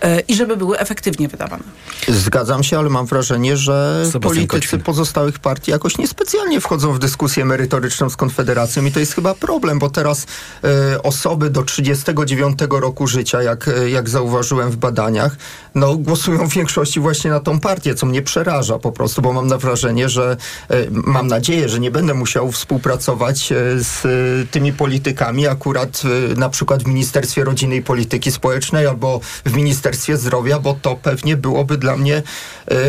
[0.00, 1.64] e, i żeby były efektywnie wydawane.
[2.08, 7.44] Zgadzam się, ale mam wrażenie, że Sebastian politycy pozostałych partii jakoś niespecjalnie wchodzą w dyskusję
[7.44, 10.26] merytoryczną z Konfederacją i to jest chyba problem, bo teraz
[11.02, 15.36] osoby do 39 roku życia, jak, jak zauważyłem w badaniach,
[15.74, 19.46] no głosują w większości właśnie na tą partię, co mnie przeraża po prostu, bo mam
[19.46, 20.36] na wrażenie, że
[20.90, 24.08] mam nadzieję, że nie będę musiał współpracować e, z e,
[24.50, 30.16] tymi politykami akurat e, na przykład w Ministerstwie Rodziny i Polityki Społecznej albo w Ministerstwie
[30.16, 32.22] Zdrowia, bo to pewnie byłoby dla mnie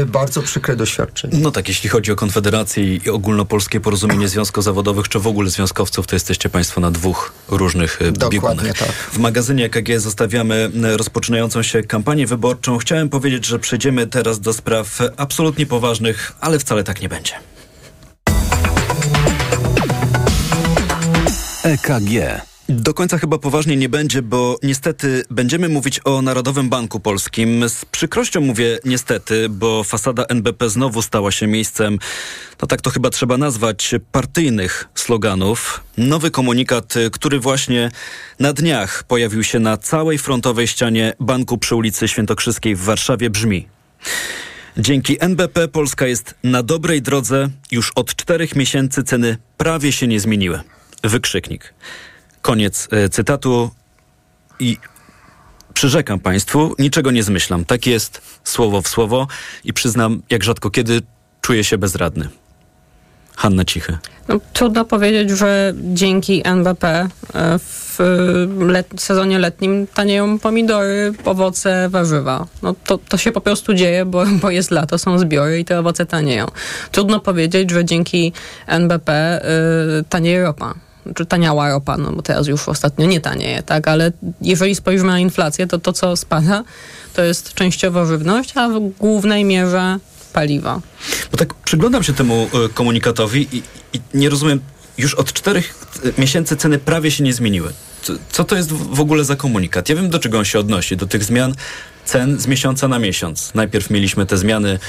[0.07, 1.37] bardzo przykre doświadczenie.
[1.37, 6.07] No tak, jeśli chodzi o Konfederację i ogólnopolskie porozumienie związków zawodowych, czy w ogóle związkowców,
[6.07, 7.99] to jesteście Państwo na dwóch różnych
[8.31, 8.77] biegunach.
[8.77, 8.89] Tak.
[9.11, 12.77] W magazynie EKG zostawiamy rozpoczynającą się kampanię wyborczą.
[12.77, 17.33] Chciałem powiedzieć, że przejdziemy teraz do spraw absolutnie poważnych, ale wcale tak nie będzie.
[21.63, 22.41] EKG.
[22.69, 27.69] Do końca chyba poważnie nie będzie, bo niestety będziemy mówić o Narodowym Banku Polskim.
[27.69, 31.99] Z przykrością mówię niestety, bo fasada NBP znowu stała się miejscem,
[32.61, 35.83] no tak to chyba trzeba nazwać, partyjnych sloganów.
[35.97, 37.91] Nowy komunikat, który właśnie
[38.39, 43.67] na dniach pojawił się na całej frontowej ścianie banku przy ulicy Świętokrzyskiej w Warszawie brzmi.
[44.77, 47.49] Dzięki NBP Polska jest na dobrej drodze.
[47.71, 50.59] Już od czterech miesięcy ceny prawie się nie zmieniły.
[51.03, 51.73] Wykrzyknik.
[52.41, 53.71] Koniec e, cytatu
[54.59, 54.77] i
[55.73, 57.65] przyrzekam Państwu, niczego nie zmyślam.
[57.65, 59.27] Tak jest słowo w słowo
[59.63, 61.01] i przyznam, jak rzadko kiedy
[61.41, 62.29] czuję się bezradny.
[63.35, 63.97] Hanna Cichy.
[64.27, 67.09] No, trudno powiedzieć, że dzięki NBP e,
[67.59, 67.99] w
[68.59, 72.45] let sezonie letnim tanieją pomidory, owoce, warzywa.
[72.61, 75.79] No, to, to się po prostu dzieje, bo, bo jest lato, są zbiory i te
[75.79, 76.45] owoce tanieją.
[76.91, 78.33] Trudno powiedzieć, że dzięki
[78.67, 79.41] NBP
[79.99, 80.73] y, tanieje ropa
[81.15, 85.19] czy taniała ropa, no bo teraz już ostatnio nie tanieje, tak, ale jeżeli spojrzymy na
[85.19, 86.63] inflację, to to, co spada,
[87.13, 89.99] to jest częściowo żywność, a w głównej mierze
[90.35, 90.81] paliwo.
[91.31, 94.59] Bo tak przyglądam się temu e, komunikatowi i, i nie rozumiem,
[94.97, 97.73] już od czterech e, miesięcy ceny prawie się nie zmieniły.
[98.01, 99.89] Co, co to jest w ogóle za komunikat?
[99.89, 101.55] Ja wiem, do czego on się odnosi, do tych zmian
[102.05, 103.51] cen z miesiąca na miesiąc.
[103.53, 104.79] Najpierw mieliśmy te zmiany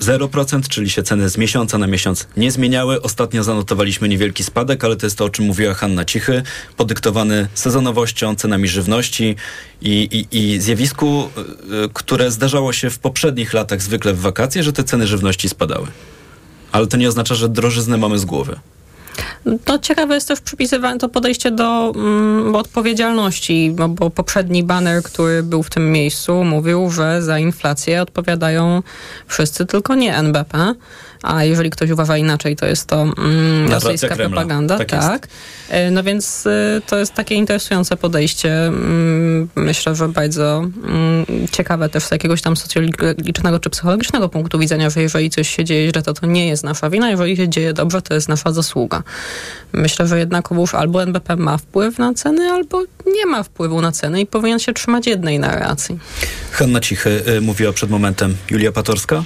[0.00, 3.02] 0%, y, czyli się ceny z miesiąca na miesiąc nie zmieniały.
[3.02, 6.42] Ostatnio zanotowaliśmy niewielki spadek, ale to jest to, o czym mówiła Hanna Cichy,
[6.76, 9.36] podyktowany sezonowością, cenami żywności
[9.82, 11.40] i, i, i zjawisku, y,
[11.84, 15.86] y, które zdarzało się w poprzednich latach, zwykle w wakacje, że te ceny żywności spadały.
[16.72, 18.56] Ale to nie oznacza, że drożyznę mamy z głowy.
[19.44, 25.42] No, ciekawe jest też przypisywane to podejście do mm, odpowiedzialności, bo, bo poprzedni baner, który
[25.42, 28.82] był w tym miejscu, mówił, że za inflację odpowiadają
[29.26, 30.74] wszyscy, tylko nie NBP
[31.22, 34.78] a jeżeli ktoś uważa inaczej, to jest to mm, rosyjska propaganda.
[34.78, 34.88] Tak.
[34.88, 35.28] tak.
[35.68, 38.66] E, no więc y, to jest takie interesujące podejście.
[38.66, 44.90] Mm, myślę, że bardzo mm, ciekawe też z jakiegoś tam socjologicznego czy psychologicznego punktu widzenia,
[44.90, 47.10] że jeżeli coś się dzieje źle, to to nie jest nasza wina.
[47.10, 49.02] Jeżeli się dzieje dobrze, to jest nasza zasługa.
[49.72, 54.20] Myślę, że jednakowoż albo NBP ma wpływ na ceny, albo nie ma wpływu na ceny
[54.20, 55.98] i powinien się trzymać jednej narracji.
[56.50, 58.36] Hanna Cichy y, mówiła przed momentem.
[58.50, 59.24] Julia Patorska?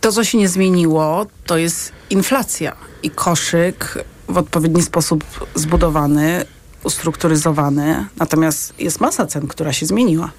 [0.00, 6.44] To, co się nie zmieniło, to jest inflacja i koszyk w odpowiedni sposób zbudowany,
[6.84, 8.06] ustrukturyzowany.
[8.16, 10.30] Natomiast jest masa cen, która się zmieniła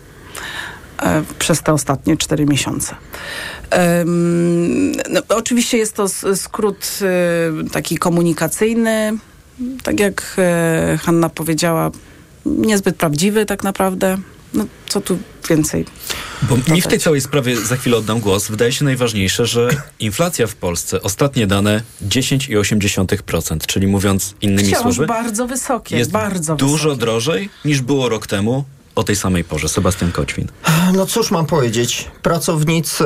[1.00, 2.96] e, przez te ostatnie cztery miesiące.
[5.10, 9.18] no, oczywiście jest to skrót e, taki komunikacyjny,
[9.84, 11.92] tak jak e, Hanna powiedziała,
[12.46, 14.18] niezbyt prawdziwy tak naprawdę.
[14.54, 15.86] No, co tu więcej?
[16.42, 18.48] Bo mi w tej całej sprawie za chwilę oddam głos.
[18.48, 25.06] Wydaje się najważniejsze, że inflacja w Polsce, ostatnie dane 10,8%, czyli mówiąc innymi Wciąż słowy,
[25.06, 27.00] bardzo wysokie, jest bardzo dużo wysokie.
[27.00, 29.70] drożej niż było rok temu o tej samej porze.
[29.70, 30.48] Sebastian Koćwin.
[30.94, 32.08] No cóż mam powiedzieć.
[32.22, 33.04] Pracownicy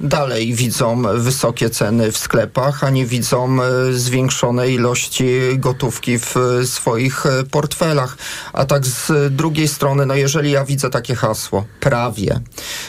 [0.00, 5.24] dalej widzą wysokie ceny w sklepach, a nie widzą e, zwiększonej ilości
[5.58, 8.16] gotówki w e, swoich e, portfelach.
[8.52, 12.40] A tak z drugiej strony, no jeżeli ja widzę takie hasło, prawie,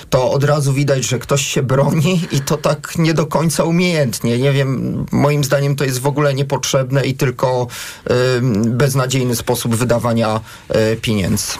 [0.10, 4.38] to od razu widać, że ktoś się broni i to tak nie do końca umiejętnie.
[4.38, 7.68] Nie wiem, moim zdaniem to jest w ogóle niepotrzebne i tylko
[8.66, 10.40] beznadziejny sposób wydawania
[11.02, 11.54] pieniędzy.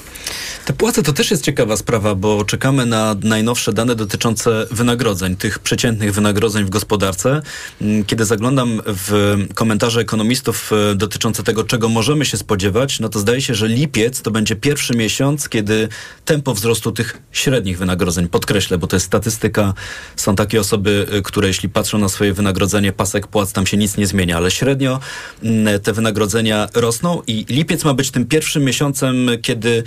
[0.66, 5.60] Te płace to też jest ciekawa sprawa, bo czekamy na najnowsze dane dotyczące wynagrodzeń, tych
[5.60, 7.42] przeciętnych wynagrodzeń w gospodarce.
[7.82, 13.20] Mm, kiedy zaglądam w komentarze ekonomistów e, dotyczące tego, czego możemy się spodziewać, no to
[13.20, 15.88] zdaje się, że lipiec to będzie pierwszy miesiąc, kiedy
[16.26, 19.74] tempo wzrostu tych średnich wynagrodzeń, podkreślę, bo to jest statystyka,
[20.16, 23.98] są takie osoby, e, które jeśli patrzą na swoje wynagrodzenie, pasek płac, tam się nic
[23.98, 25.00] nie zmienia, ale średnio
[25.44, 29.84] mm, te wynagrodzenia rosną i lipiec ma być tym pierwszym miesiącem, kiedy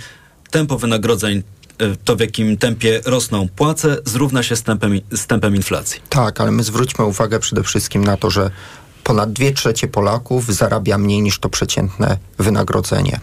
[0.51, 1.43] tempo wynagrodzeń
[2.03, 6.01] to w jakim tempie rosną płace, zrówna się z tempem, z tempem inflacji.
[6.09, 8.51] Tak, ale my zwróćmy uwagę przede wszystkim na to, że
[9.09, 13.19] ponad dwie trzecie Polaków zarabia mniej niż to przeciętne wynagrodzenie.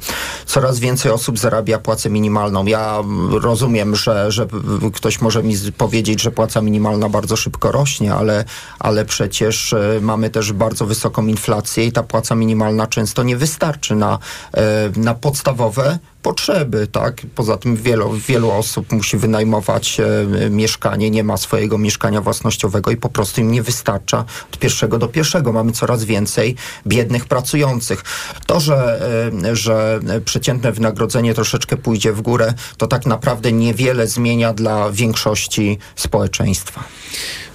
[0.46, 2.66] Coraz więcej osób zarabia płacę minimalną.
[2.66, 4.46] Ja rozumiem, że, że
[4.94, 8.44] ktoś może mi powiedzieć, że płaca minimalna bardzo szybko rośnie, ale,
[8.78, 13.94] ale przecież e, mamy też bardzo wysoką inflację i ta płaca minimalna często nie wystarczy
[13.94, 14.18] na,
[14.54, 17.22] e, na podstawowe potrzeby, tak?
[17.34, 22.96] Poza tym wielu, wielu osób musi wynajmować e, mieszkanie, nie ma swojego mieszkania własnościowego i
[22.96, 25.52] po prostu im nie wystarcza od pierwszego do pierwszego.
[25.52, 28.04] Mamy coraz więcej biednych pracujących.
[28.46, 29.00] To, że,
[29.44, 35.78] e, że przeciętne wynagrodzenie troszeczkę pójdzie w górę, to tak naprawdę niewiele zmienia dla większości
[35.96, 36.84] społeczeństwa.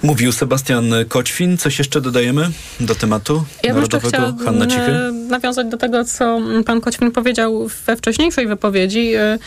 [0.02, 1.58] Mówił Sebastian Koćwin.
[1.58, 4.34] Coś jeszcze dodajemy do tematu ja narodowego?
[4.44, 4.92] Hanna Cichy?
[4.92, 9.38] E, nawiązać do tego, co pan Koćwin powiedział we wcześniejszej wypowiedzi, e,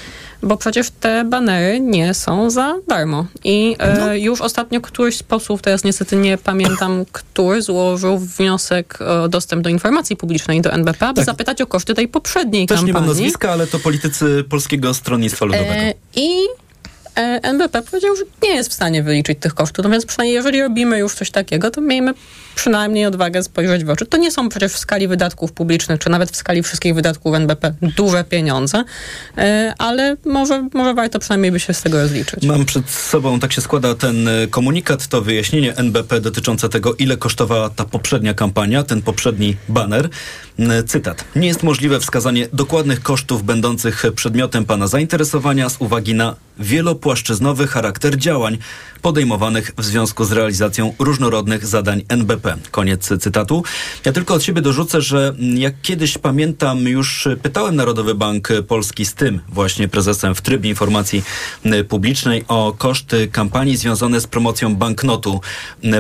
[0.44, 3.26] bo przecież te banery nie są za darmo.
[3.44, 4.14] I e, no.
[4.14, 9.70] już ostatnio któryś z posłów, teraz niestety nie pamiętam, który złożył wniosek o dostęp do
[9.70, 11.26] informacji publicznej do NBP, aby tak.
[11.26, 12.94] zapytać o koszty tej poprzedniej Też kampanii.
[12.94, 15.98] Też nie mam nazwiska, ale to politycy Polskiego Stronnictwa Ludowego.
[16.16, 16.30] I
[17.42, 19.78] NBP powiedział, że nie jest w stanie wyliczyć tych kosztów.
[19.78, 22.14] Natomiast przynajmniej jeżeli robimy już coś takiego, to miejmy
[22.56, 24.06] przynajmniej odwagę spojrzeć w oczy.
[24.06, 27.74] To nie są przecież w skali wydatków publicznych, czy nawet w skali wszystkich wydatków NBP
[27.82, 28.84] duże pieniądze,
[29.38, 32.44] e, ale może, może warto przynajmniej by się z tego rozliczyć.
[32.44, 37.18] Mam przed sobą, tak się składa ten e, komunikat, to wyjaśnienie NBP dotyczące tego, ile
[37.18, 40.10] kosztowała ta poprzednia kampania, ten poprzedni baner.
[40.88, 41.26] Cytat.
[41.36, 48.18] Nie jest możliwe wskazanie dokładnych kosztów będących przedmiotem pana zainteresowania z uwagi na wielopłaszczyznowy charakter
[48.18, 48.58] działań
[49.02, 52.58] podejmowanych w związku z realizacją różnorodnych zadań NBP.
[52.72, 53.64] Koniec cytatu.
[54.06, 59.14] Ja tylko od siebie dorzucę, że jak kiedyś pamiętam, już pytałem Narodowy Bank Polski z
[59.14, 61.24] tym właśnie prezesem w trybie informacji
[61.90, 65.42] publicznej o koszty kampanii związane z promocją banknotu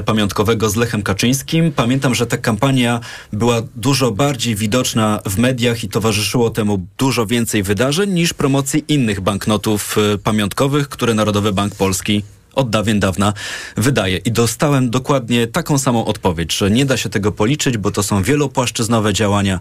[0.06, 1.72] pamiątkowego z Lechem Kaczyńskim.
[1.72, 3.00] Pamiętam, że ta kampania
[3.34, 9.22] była dużo bardziej widoczna w mediach i towarzyszyło temu dużo więcej wydarzeń niż promocji innych
[9.22, 12.24] banknotów pamiątkowych, które Narodowy Bank Polski
[12.56, 13.34] od dawien dawna
[13.78, 14.18] wydaje.
[14.18, 18.24] I dostałem dokładnie taką samą odpowiedź, że nie da się tego policzyć, bo to są
[18.24, 19.60] wielopłaszczyznowe działania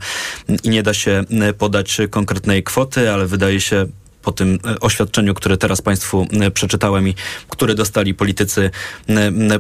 [0.65, 3.87] i nie da się e, podać konkretnej kwoty, ale wydaje się
[4.25, 7.15] po tym e, oświadczeniu, które teraz Państwu e, przeczytałem i
[7.49, 8.71] które dostali politycy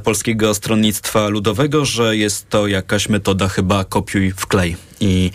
[0.04, 4.76] Polskiego Stronnictwa Ludowego, że jest to jakaś metoda chyba kopiuj wklej.
[5.00, 5.30] I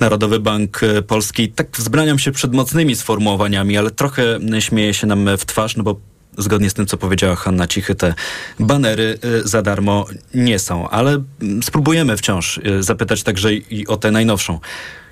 [0.00, 5.46] Narodowy Bank Polski, tak wzbraniam się przed mocnymi sformułowaniami, ale trochę śmieje się nam w
[5.46, 6.00] twarz, no bo
[6.38, 8.14] zgodnie z tym, co powiedziała Hanna Cichy, te
[8.60, 10.88] banery za darmo nie są.
[10.88, 11.22] Ale
[11.62, 14.60] spróbujemy wciąż zapytać także i o tę najnowszą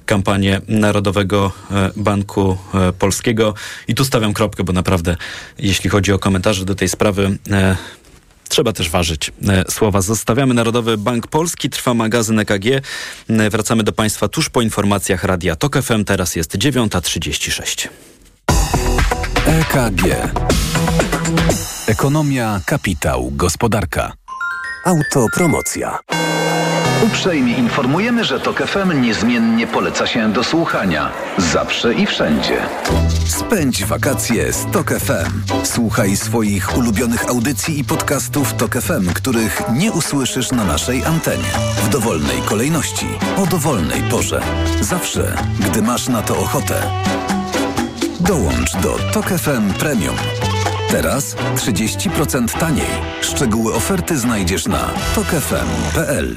[0.07, 2.59] kampanię Narodowego y, Banku
[2.99, 3.55] Polskiego.
[3.88, 5.17] I tu stawiam kropkę, bo naprawdę,
[5.59, 7.38] jeśli chodzi o komentarze do tej sprawy,
[8.49, 9.33] Trzeba też ważyć
[9.71, 10.01] słowa.
[10.01, 12.64] Zostawiamy Narodowy Bank Polski, trwa magazyn EKG.
[13.51, 16.05] Wracamy do Państwa tuż po informacjach Radia TOK FM.
[16.05, 17.88] Teraz jest 9.36.
[19.47, 20.03] EKG.
[21.87, 24.12] Ekonomia, kapitał, gospodarka.
[24.85, 25.99] Autopromocja.
[27.05, 31.12] Uprzejmie informujemy, że TOK FM niezmiennie poleca się do słuchania.
[31.38, 32.57] Zawsze i wszędzie.
[33.27, 35.55] Spędź wakacje z TOK FM.
[35.64, 41.51] Słuchaj swoich ulubionych audycji i podcastów TOK FM, których nie usłyszysz na naszej antenie.
[41.83, 44.40] W dowolnej kolejności, o dowolnej porze.
[44.81, 46.83] Zawsze, gdy masz na to ochotę.
[48.21, 50.17] Dołącz do TOK FM Premium.
[50.90, 52.90] Teraz 30% taniej.
[53.21, 56.37] Szczegóły oferty znajdziesz na tokefm.pl.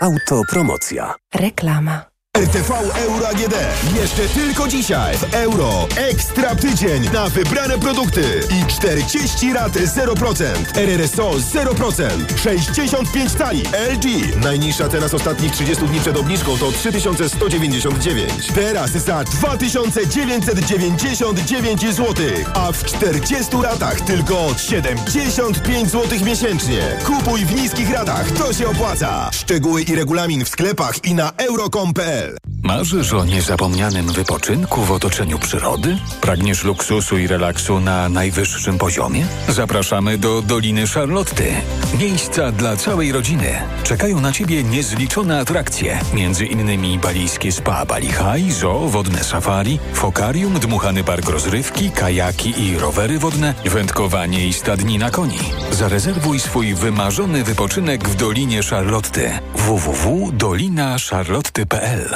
[0.00, 1.14] Autopromocja.
[1.34, 2.15] Reklama.
[2.36, 3.54] RTV Euro AGD.
[3.94, 10.44] Jeszcze tylko dzisiaj w Euro Ekstra Tydzień na wybrane produkty i 40 rat 0%.
[10.74, 12.38] RRSO 0%.
[12.42, 14.36] 65 tali LG.
[14.42, 18.46] Najniższa cena z ostatnich 30 dni przed obniżką to 3199.
[18.54, 22.14] Teraz za 2999 zł.
[22.54, 26.98] A w 40 ratach tylko 75 zł miesięcznie.
[27.04, 28.30] Kupuj w niskich ratach.
[28.30, 29.30] To się opłaca.
[29.32, 32.25] Szczegóły i regulamin w sklepach i na euro.com.pl
[32.62, 35.98] Marzysz o niezapomnianym wypoczynku w otoczeniu przyrody?
[36.20, 39.26] Pragniesz luksusu i relaksu na najwyższym poziomie?
[39.48, 41.52] Zapraszamy do Doliny Charlotty.
[41.98, 43.62] Miejsca dla całej rodziny.
[43.82, 50.58] Czekają na Ciebie niezliczone atrakcje, między innymi balijskie spa Bali High, zoo, wodne safari, fokarium,
[50.58, 55.38] dmuchany park rozrywki, kajaki i rowery wodne, wędkowanie i stadnina koni.
[55.70, 59.38] Zarezerwuj swój wymarzony wypoczynek w Dolinie Charlotty.
[59.54, 62.15] www.dolinacharlotty.pl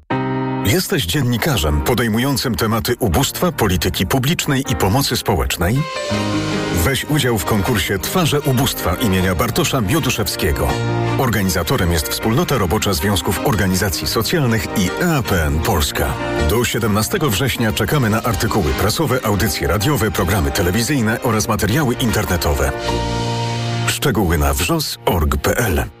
[0.65, 5.79] Jesteś dziennikarzem podejmującym tematy ubóstwa, polityki publicznej i pomocy społecznej?
[6.83, 10.67] Weź udział w konkursie Twarze Ubóstwa imienia Bartosza Bioduszewskiego.
[11.17, 16.13] Organizatorem jest Wspólnota Robocza Związków Organizacji Socjalnych i EAPN Polska.
[16.49, 22.71] Do 17 września czekamy na artykuły prasowe, audycje radiowe, programy telewizyjne oraz materiały internetowe.
[23.87, 26.00] Szczegóły na wrzos.org.pl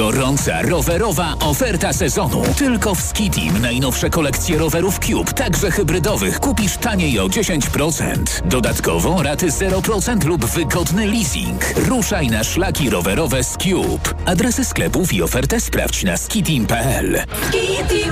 [0.01, 2.41] Gorąca rowerowa oferta sezonu.
[2.57, 8.15] Tylko w Skitim najnowsze kolekcje rowerów Cube, także hybrydowych, kupisz taniej o 10%.
[8.45, 11.73] Dodatkowo raty 0% lub wygodny leasing.
[11.75, 14.09] Ruszaj na szlaki rowerowe z Cube.
[14.25, 17.23] Adresy sklepów i ofertę sprawdź na skitim.pl.
[17.47, 18.11] Skitim.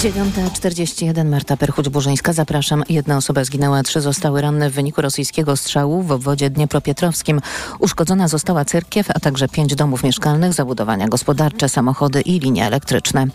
[0.00, 2.32] 9.41 Marta Perchuć-Burzyńska.
[2.32, 2.84] Zapraszam.
[2.88, 7.40] Jedna osoba zginęła, trzy zostały ranne w wyniku rosyjskiego strzału w obwodzie dniepropietrowskim.
[7.78, 13.26] Uszkodzona została cerkiew, a także pięć domów mieszkalnych, zabudowania gospodarcze, samochody i linie elektryczne.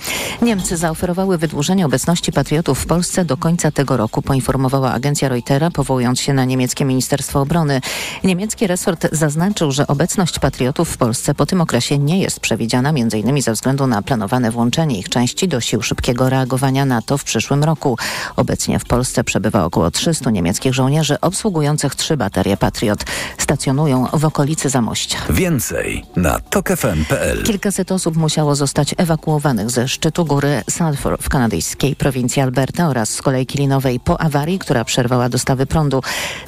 [0.41, 6.19] Niemcy zaoferowały wydłużenie obecności patriotów w Polsce do końca tego roku, poinformowała agencja Reutera, powołując
[6.19, 7.81] się na niemieckie Ministerstwo Obrony.
[8.23, 13.41] Niemiecki resort zaznaczył, że obecność patriotów w Polsce po tym okresie nie jest przewidziana, m.in.
[13.41, 16.54] ze względu na planowane włączenie ich części do sił szybkiego reagowania
[16.85, 17.97] NATO w przyszłym roku.
[18.35, 23.03] Obecnie w Polsce przebywa około 300 niemieckich żołnierzy obsługujących trzy baterie Patriot.
[23.37, 25.17] Stacjonują w okolicy Zamościa.
[25.29, 32.41] Więcej na tokefm.pl Kilkaset osób musiało zostać ewakuowanych ze szczytu góry Sulphur w kanadyjskiej prowincji
[32.41, 36.01] Alberta oraz z kolejki linowej po awarii, która przerwała dostawy prądu.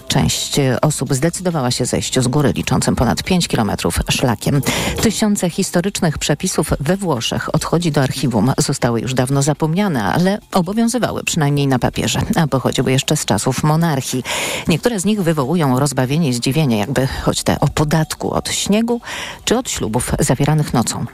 [0.08, 4.62] Część osób zdecydowała się zejść z góry, liczącym ponad 5 kilometrów szlakiem.
[5.02, 8.54] Tysiące historycznych przepisów we Włoszech odchodzi do archiwum.
[8.58, 14.24] Zostały już dawno zapomniane, ale obowiązywały przynajmniej na papierze, a pochodziły jeszcze z czasów monarchii.
[14.68, 19.02] Niektóre z nich wywołują rozbawienie i zdziwienie, jakby choć te o podatku od śniegu
[19.46, 21.06] czy od ślubów zawieranych nocą.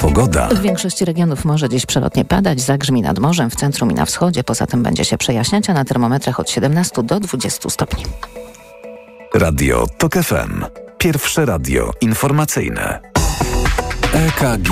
[0.00, 0.48] Pogoda.
[0.48, 4.44] W większości regionów może dziś przelotnie padać, zagrzmi nad morzem, w centrum i na wschodzie.
[4.44, 8.04] Poza tym będzie się przejaśniać, a na termometrach od 17 do 20 stopni.
[9.34, 10.64] Radio TOK FM.
[10.98, 13.00] Pierwsze radio informacyjne.
[14.12, 14.70] EKG.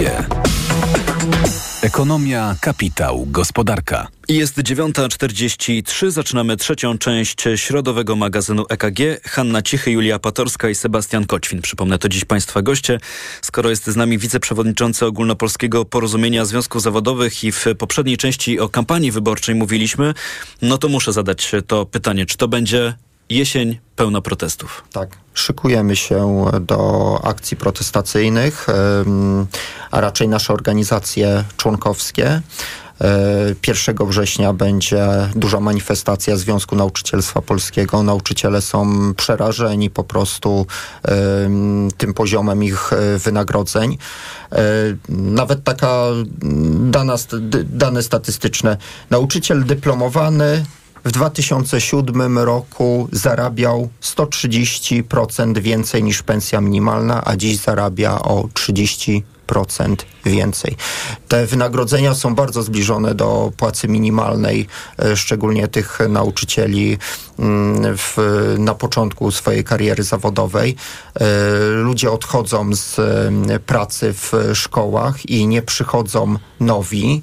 [1.83, 4.09] Ekonomia, kapitał, gospodarka.
[4.29, 8.99] Jest 9.43, zaczynamy trzecią część środowego magazynu EKG.
[9.25, 11.63] Hanna Cichy, Julia Patorska i Sebastian Koćwin.
[11.63, 13.01] Przypomnę, to dziś Państwa goście.
[13.43, 19.11] Skoro jest z nami wiceprzewodniczący Ogólnopolskiego Porozumienia Związków Zawodowych i w poprzedniej części o kampanii
[19.11, 20.15] wyborczej mówiliśmy,
[20.63, 22.95] no to muszę zadać to pytanie, czy to będzie
[23.31, 24.85] jesień pełna protestów?
[24.93, 25.17] Tak.
[25.35, 28.67] Szykujemy się do akcji protestacyjnych,
[29.91, 32.43] a raczej nasze organizacje członkowskie.
[33.67, 35.07] 1 e, września będzie
[35.37, 38.03] duża manifestacja Związku Nauczycielstwa Polskiego.
[38.03, 40.67] Nauczyciele są przerażeni po prostu
[41.97, 43.99] tym poziomem ich e, wynagrodzeń.
[44.53, 44.59] E,
[45.09, 45.97] nawet taka
[46.81, 47.15] dana,
[47.65, 48.77] dane statystyczne.
[49.11, 50.65] Nauczyciel dyplomowany
[51.05, 59.23] w 2007 roku zarabiał 130% więcej niż pensja minimalna, a dziś zarabia o 30%
[60.25, 60.77] więcej.
[61.29, 64.67] Te wynagrodzenia są bardzo zbliżone do płacy minimalnej,
[64.99, 66.99] e, szczególnie tych nauczycieli
[67.39, 68.17] mm, w,
[68.59, 70.77] na początku swojej kariery zawodowej.
[71.15, 71.25] E,
[71.69, 73.01] ludzie odchodzą z
[73.67, 77.23] pracy w szkołach i nie przychodzą nowi.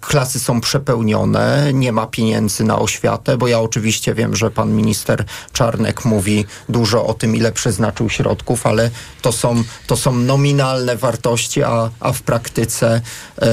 [0.00, 5.24] Klasy są przepełnione, nie ma pieniędzy na oświatę, bo ja oczywiście wiem, że pan minister
[5.52, 8.90] Czarnek mówi dużo o tym, ile przeznaczył środków, ale
[9.22, 13.00] to są, to są nominalne wartości, a, a w praktyce
[13.36, 13.48] e,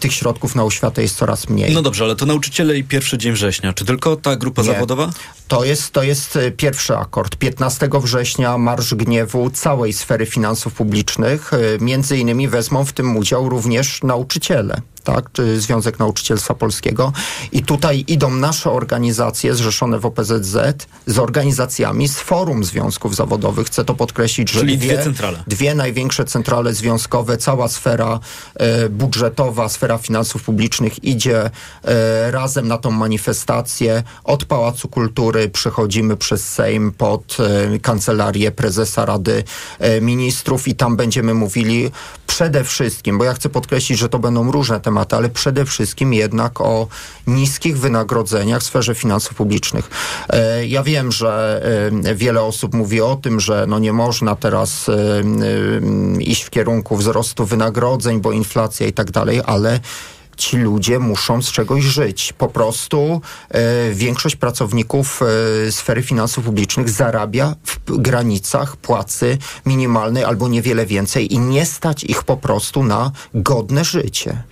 [0.00, 1.74] tych środków na oświatę jest coraz mniej.
[1.74, 3.72] No dobrze, ale to nauczyciele i pierwszy dzień września.
[3.72, 4.68] Czy tylko ta grupa nie.
[4.68, 5.10] zawodowa?
[5.48, 7.36] To jest, to jest e, pierwszy akord.
[7.36, 11.50] 15 września Marsz Gniewu całej sfery finansów publicznych.
[11.54, 14.80] E, między innymi wezmą w tym udział również nauczyciele
[15.14, 17.12] tak, czy Związek Nauczycielstwa Polskiego.
[17.52, 20.56] I tutaj idą nasze organizacje zrzeszone w OPZZ
[21.06, 23.66] z organizacjami z Forum Związków Zawodowych.
[23.66, 25.42] Chcę to podkreślić, że Czyli dwie, dwie, centrale.
[25.46, 28.20] dwie największe centrale związkowe, cała sfera
[28.54, 31.50] e, budżetowa, sfera finansów publicznych idzie
[31.84, 34.02] e, razem na tą manifestację.
[34.24, 39.44] Od Pałacu Kultury przechodzimy przez Sejm pod e, kancelarię prezesa Rady
[40.00, 41.90] Ministrów i tam będziemy mówili
[42.38, 46.60] przede wszystkim, bo ja chcę podkreślić, że to będą różne tematy, ale przede wszystkim jednak
[46.60, 46.86] o
[47.26, 49.90] niskich wynagrodzeniach w sferze finansów publicznych.
[50.28, 51.62] E, ja wiem, że
[52.04, 55.22] e, wiele osób mówi o tym, że no nie można teraz e,
[56.20, 59.80] iść w kierunku wzrostu wynagrodzeń, bo inflacja i tak dalej, ale
[60.38, 62.32] ci ludzie muszą z czegoś żyć.
[62.32, 63.60] Po prostu e,
[63.94, 65.20] większość pracowników
[65.68, 72.04] e, sfery finansów publicznych zarabia w granicach płacy minimalnej albo niewiele więcej i nie stać
[72.04, 74.42] ich po prostu na godne życie.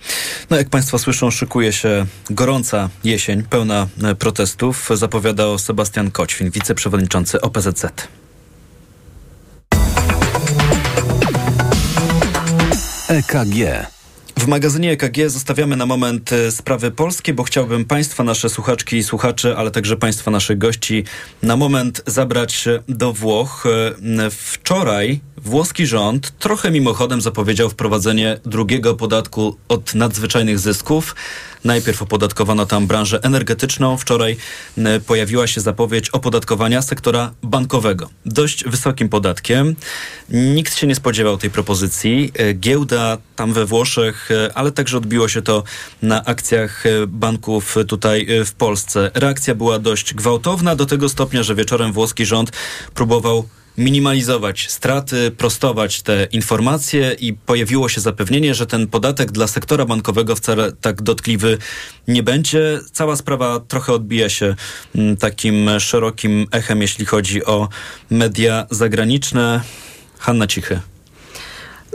[0.49, 7.41] No jak Państwo słyszą, szykuje się gorąca jesień, pełna e, protestów, zapowiadał Sebastian Koćwin, wiceprzewodniczący
[7.41, 7.85] OPZZ.
[13.07, 13.96] EKG
[14.37, 19.03] w magazynie EKG zostawiamy na moment e, sprawy polskie, bo chciałbym Państwa, nasze słuchaczki i
[19.03, 21.03] słuchacze, ale także Państwa, naszych gości,
[21.43, 23.65] na moment zabrać do Włoch.
[23.65, 31.15] E, wczoraj włoski rząd trochę mimochodem zapowiedział wprowadzenie drugiego podatku od nadzwyczajnych zysków.
[31.63, 33.97] Najpierw opodatkowano tam branżę energetyczną.
[33.97, 34.37] Wczoraj
[35.07, 38.09] pojawiła się zapowiedź opodatkowania sektora bankowego.
[38.25, 39.75] Dość wysokim podatkiem.
[40.29, 42.31] Nikt się nie spodziewał tej propozycji.
[42.35, 45.63] E, giełda tam we Włoszech, e, ale także odbiło się to
[46.01, 49.11] na akcjach e, banków tutaj w Polsce.
[49.13, 52.51] Reakcja była dość gwałtowna do tego stopnia, że wieczorem włoski rząd
[52.93, 53.47] próbował
[53.77, 60.35] minimalizować straty, prostować te informacje i pojawiło się zapewnienie, że ten podatek dla sektora bankowego
[60.35, 61.57] wcale tak dotkliwy
[62.07, 62.79] nie będzie.
[62.91, 64.55] Cała sprawa trochę odbija się
[64.95, 67.69] mm, takim szerokim echem, jeśli chodzi o
[68.09, 69.61] media zagraniczne.
[70.19, 70.79] Hanna Cichy.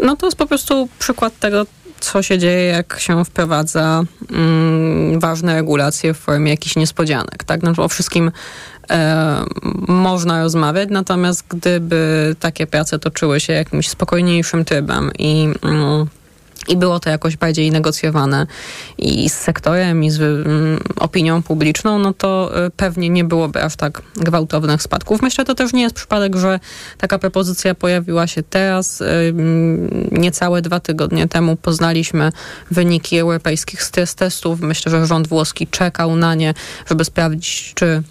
[0.03, 1.66] No to jest po prostu przykład tego,
[2.01, 7.45] co się dzieje, jak się wprowadza mm, ważne regulacje w formie jakichś niespodzianek.
[7.45, 7.62] Tak?
[7.62, 8.30] No, o wszystkim
[9.89, 16.07] można rozmawiać, natomiast gdyby takie prace toczyły się jakimś spokojniejszym trybem i mm,
[16.68, 18.47] i było to jakoś bardziej negocjowane
[18.99, 23.76] i z sektorem, i z mm, opinią publiczną, no to y, pewnie nie byłoby aż
[23.76, 25.22] tak gwałtownych spadków.
[25.22, 26.61] Myślę, to też nie jest przypadek, że
[26.99, 29.03] taka propozycja pojawiła się teraz.
[30.12, 32.33] Niecałe dwa tygodnie temu poznaliśmy
[32.70, 33.83] wyniki europejskich
[34.16, 34.61] testów.
[34.61, 36.55] Myślę, że rząd włoski czekał na nie,
[36.87, 38.03] żeby sprawdzić, czy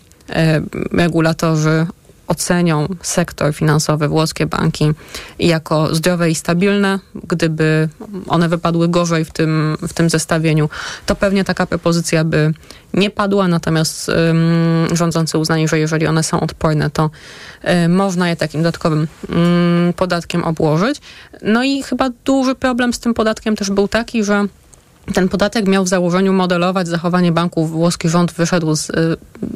[0.91, 1.85] regulatorzy
[2.27, 4.91] ocenią sektor finansowy, włoskie banki
[5.39, 6.99] jako zdrowe i stabilne.
[7.27, 7.89] Gdyby
[8.27, 10.69] one wypadły gorzej w tym, w tym zestawieniu,
[11.05, 12.53] to pewnie taka propozycja by
[12.93, 14.11] nie padła, natomiast
[14.91, 17.09] rządzący uznali, że jeżeli one są odporne, to
[17.63, 19.07] um, można je takim dodatkowym
[19.95, 21.01] podatkiem obłożyć.
[21.41, 24.45] No i chyba duży problem z tym podatkiem też był taki, że
[25.13, 27.71] ten podatek miał w założeniu modelować zachowanie banków.
[27.71, 28.93] Włoski rząd wyszedł z y,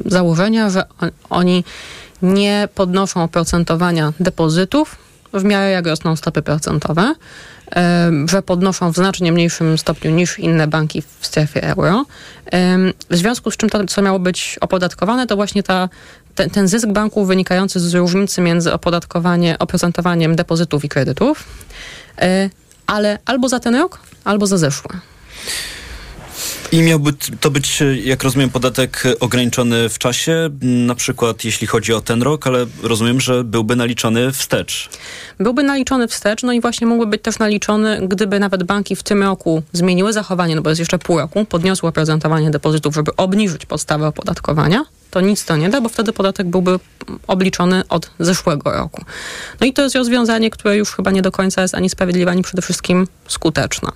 [0.06, 1.64] założenia, że on, oni
[2.22, 4.96] nie podnoszą oprocentowania depozytów
[5.32, 7.14] w miarę jak rosną stopy procentowe,
[7.66, 7.72] y,
[8.28, 12.04] że podnoszą w znacznie mniejszym stopniu niż inne banki w strefie euro.
[12.46, 12.48] Y,
[13.10, 15.88] w związku z czym to, co miało być opodatkowane, to właśnie ta,
[16.34, 21.44] ten, ten zysk banków wynikający z różnicy między opodatkowanie, oprocentowaniem depozytów i kredytów,
[22.86, 24.90] ale albo za ten rok, albo za zeszły.
[26.72, 32.00] I miałby to być, jak rozumiem, podatek ograniczony w czasie, na przykład jeśli chodzi o
[32.00, 34.88] ten rok, ale rozumiem, że byłby naliczony wstecz.
[35.40, 39.22] Byłby naliczony wstecz, no i właśnie mógłby być też naliczony, gdyby nawet banki w tym
[39.22, 44.06] roku zmieniły zachowanie, no bo jest jeszcze pół roku, podniosły oprocentowanie depozytów, żeby obniżyć podstawę
[44.06, 44.84] opodatkowania,
[45.16, 46.78] to nic to nie da, bo wtedy podatek byłby
[47.26, 49.04] obliczony od zeszłego roku.
[49.60, 52.42] No i to jest rozwiązanie, które już chyba nie do końca jest ani sprawiedliwe, ani
[52.42, 53.88] przede wszystkim skuteczne.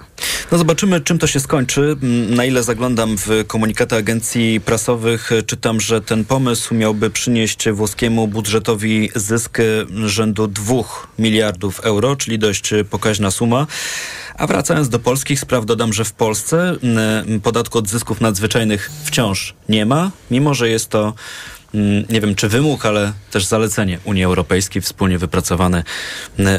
[0.52, 1.96] No zobaczymy, czym to się skończy.
[2.30, 9.10] Na ile zaglądam w komunikaty agencji prasowych, czytam, że ten pomysł miałby przynieść włoskiemu budżetowi
[9.14, 9.58] zysk
[10.06, 10.74] rzędu 2
[11.18, 13.66] miliardów euro, czyli dość pokaźna suma.
[14.36, 16.76] A wracając do polskich spraw, dodam, że w Polsce
[17.42, 21.09] podatku od zysków nadzwyczajnych wciąż nie ma, mimo że jest to
[22.10, 25.84] nie wiem czy wymóg, ale też zalecenie Unii Europejskiej, wspólnie wypracowany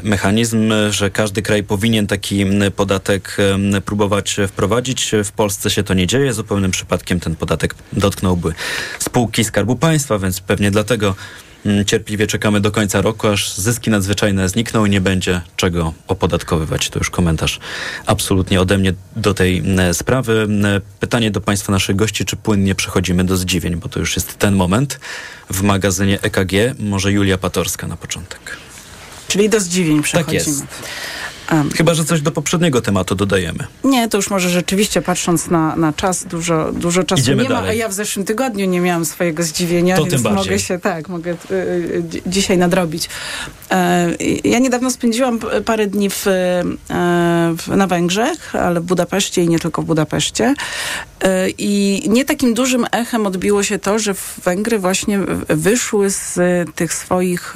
[0.04, 2.46] mechanizm, że każdy kraj powinien taki
[2.76, 3.38] podatek
[3.86, 5.12] próbować wprowadzić.
[5.24, 6.34] W Polsce się to nie dzieje.
[6.34, 8.54] Zupełnym przypadkiem ten podatek dotknąłby
[9.00, 11.16] spółki Skarbu Państwa, więc pewnie dlatego
[11.86, 16.90] cierpliwie czekamy do końca roku, aż zyski nadzwyczajne znikną i nie będzie czego opodatkowywać.
[16.90, 17.60] To już komentarz
[18.06, 20.42] absolutnie ode mnie do tej mm, sprawy.
[20.42, 24.38] Mm, pytanie do Państwa naszych gości, czy płynnie przechodzimy do zdziwień, bo to już jest
[24.38, 25.00] ten moment
[25.50, 26.52] w magazynie EKG.
[26.80, 28.58] Może Julia Patorska na początek.
[29.28, 30.40] Czyli do zdziwień przechodzimy.
[30.40, 30.66] Tak jest.
[31.76, 33.68] Chyba, że coś do poprzedniego tematu dodajemy.
[33.84, 37.64] Nie, to już może rzeczywiście patrząc na, na czas, dużo, dużo czasu Idziemy nie dalej.
[37.64, 41.10] ma, a ja w zeszłym tygodniu nie miałam swojego zdziwienia, to więc mogę się, tak,
[41.10, 43.10] mogę y, y, dzisiaj nadrobić.
[43.72, 44.08] E,
[44.44, 46.10] ja niedawno spędziłam parę dni e,
[47.58, 50.54] w, na Węgrzech, ale w Budapeszcie i nie tylko w Budapeszcie.
[51.24, 56.40] E, I nie takim dużym echem odbiło się to, że Węgry właśnie wyszły z
[56.76, 57.54] tych swoich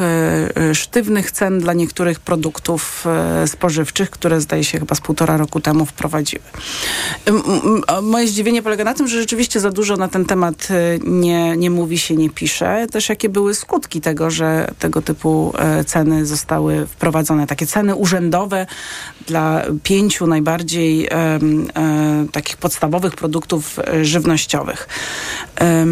[0.74, 3.06] sztywnych cen dla niektórych produktów
[3.46, 6.44] spożywczych, które zdaje się chyba z półtora roku temu wprowadziły.
[8.02, 10.68] Moje zdziwienie polega na tym, że rzeczywiście za dużo na ten temat
[11.04, 12.88] nie, nie mówi się, nie pisze.
[12.92, 15.54] Też jakie były skutki tego, że tego typu
[15.86, 17.48] ceny zostały wprowadzone.
[17.48, 18.66] Takie ceny urzędowe
[19.28, 21.40] dla pięciu najbardziej e, e,
[22.32, 24.88] takich podstawowych produktów żywnościowych.
[25.62, 25.86] E,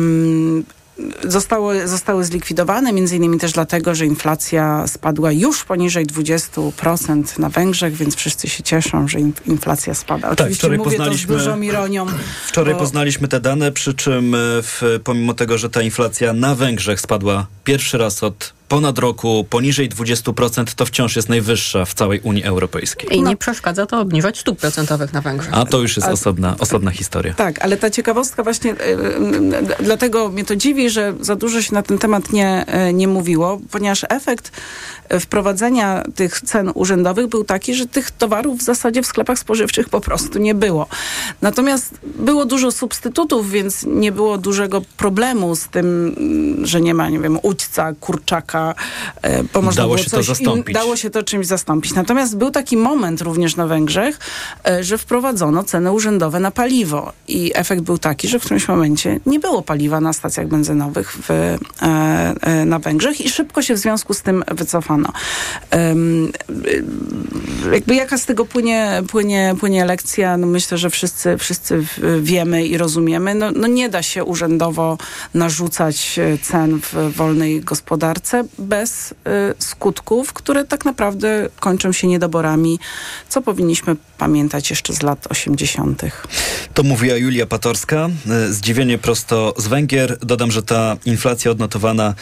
[1.24, 7.93] zostały, zostały zlikwidowane, między innymi też dlatego, że inflacja spadła już poniżej 20% na Węgrzech,
[7.93, 10.22] więc wszyscy się cieszą, że inflacja spada.
[10.22, 12.05] Tak, Oczywiście wczoraj mówię poznaliśmy, to z dużą ironią.
[12.47, 12.80] Wczoraj bo...
[12.80, 17.97] poznaliśmy te dane, przy czym w, pomimo tego, że ta inflacja na Węgrzech spadła pierwszy
[17.97, 23.15] raz od ponad roku poniżej 20%, to wciąż jest najwyższa w całej Unii Europejskiej.
[23.17, 25.53] I nie przeszkadza to obniżać stóp procentowych na Węgrzech.
[25.53, 27.34] A to już jest osobna, osobna historia.
[27.34, 31.74] Tak, ale ta ciekawostka właśnie, y, y, dlatego mnie to dziwi, że za dużo się
[31.74, 34.51] na ten temat nie, y, nie mówiło, ponieważ efekt
[35.19, 40.01] wprowadzenia tych cen urzędowych był taki, że tych towarów w zasadzie w sklepach spożywczych po
[40.01, 40.88] prostu nie było.
[41.41, 46.15] Natomiast było dużo substytutów, więc nie było dużego problemu z tym,
[46.63, 48.62] że nie ma, nie wiem, udźca, kurczaka,
[49.53, 50.68] bo można dało było się coś to zastąpić.
[50.68, 51.93] In, dało się to czymś zastąpić.
[51.93, 54.20] Natomiast był taki moment również na Węgrzech,
[54.82, 59.39] że wprowadzono ceny urzędowe na paliwo i efekt był taki, że w którymś momencie nie
[59.39, 61.57] było paliwa na stacjach benzynowych w, e,
[62.41, 65.09] e, na Węgrzech i szybko się w związku z tym wycofano.
[67.74, 70.38] Jakby jaka z tego płynie, płynie, płynie lekcja?
[70.38, 71.86] No myślę, że wszyscy, wszyscy
[72.22, 73.36] wiemy i rozumiemy.
[73.36, 74.97] No, no nie da się urzędowo
[75.34, 79.15] narzucać cen w wolnej gospodarce bez y,
[79.59, 82.79] skutków, które tak naprawdę kończą się niedoborami,
[83.29, 86.01] co powinniśmy pamiętać jeszcze z lat 80.
[86.74, 88.09] To mówiła Julia Patorska.
[88.49, 90.17] Zdziwienie prosto z Węgier.
[90.21, 92.13] Dodam, że ta inflacja odnotowana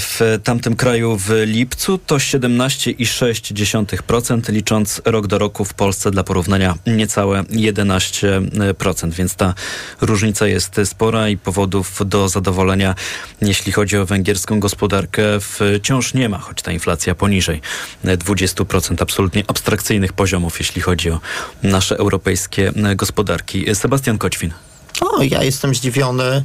[0.00, 6.74] w tamtym kraju w lipcu to 17,6%, licząc rok do roku w Polsce dla porównania
[6.86, 9.54] niecałe 11%, więc ta
[10.00, 12.94] różnica jest spora i powodów do zadowolenia,
[13.42, 17.60] jeśli chodzi o węgierską gospodarkę, wciąż nie ma, choć ta inflacja poniżej
[18.04, 21.20] 20% absolutnie abstrakcyjnych poziomów, jeśli chodzi o
[21.62, 23.74] nasze europejskie gospodarki.
[23.74, 24.52] Sebastian Koćwin.
[25.00, 26.44] O, ja jestem zdziwiony e,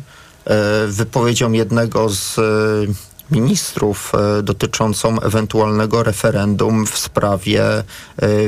[0.88, 2.42] wypowiedzią jednego z e,
[3.32, 7.84] ministrów e, dotyczącą ewentualnego referendum w sprawie e,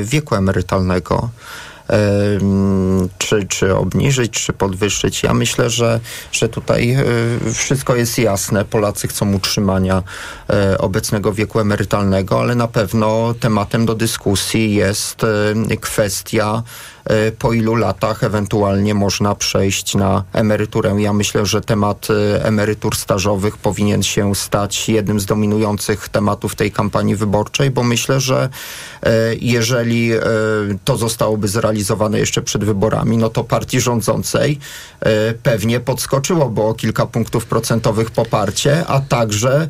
[0.02, 1.30] wieku emerytalnego.
[3.18, 5.22] Czy, czy obniżyć, czy podwyższyć.
[5.22, 6.00] Ja myślę, że,
[6.32, 7.04] że tutaj e,
[7.52, 8.64] wszystko jest jasne.
[8.64, 10.02] Polacy chcą utrzymania
[10.78, 15.26] obecnego wieku emerytalnego, ale na pewno tematem do dyskusji jest
[15.80, 16.62] kwestia E,
[17.38, 20.96] po ilu latach ewentualnie można przejść na emeryturę.
[20.98, 26.72] Ja myślę, że temat e, emerytur stażowych powinien się stać jednym z dominujących tematów tej
[26.72, 28.48] kampanii wyborczej, bo myślę, że
[29.02, 30.10] e, jeżeli
[30.84, 34.58] to zostałoby zrealizowane jeszcze przed wyborami, no to partii rządzącej
[35.42, 39.68] pewnie podskoczyłoby o kilka punktów procentowych poparcie, a także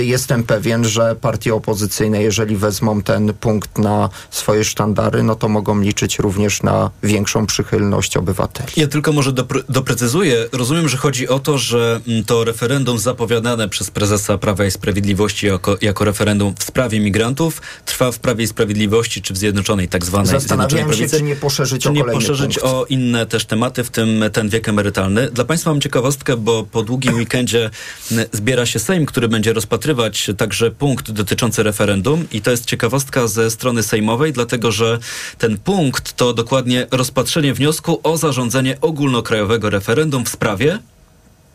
[0.00, 5.80] jestem pewien, że partie opozycyjne, jeżeli wezmą ten punkt na swoje sztandary, no to mogą
[5.80, 8.72] liczyć również również na większą przychylność obywateli.
[8.76, 10.48] Ja tylko może dopre doprecyzuję.
[10.52, 15.46] Rozumiem, że chodzi o to, że mm, to referendum zapowiadane przez prezesa Prawa i Sprawiedliwości
[15.46, 20.04] jako, jako referendum w sprawie migrantów trwa w Prawie i Sprawiedliwości czy w Zjednoczonej tak
[20.04, 22.74] zwanej Zastanawiam Zjednoczonej się, czy nie poszerzyć czy o nie poszerzyć punkt.
[22.74, 25.30] o inne też tematy, w tym ten wiek emerytalny.
[25.30, 27.70] Dla Państwa mam ciekawostkę, bo po długim weekendzie
[28.12, 33.28] mm, zbiera się Sejm, który będzie rozpatrywać także punkt dotyczący referendum i to jest ciekawostka
[33.28, 34.98] ze strony sejmowej, dlatego że
[35.38, 40.78] ten punkt to dokładnie rozpatrzenie wniosku o zarządzenie ogólnokrajowego referendum w sprawie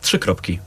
[0.02, 0.60] trzy kropki.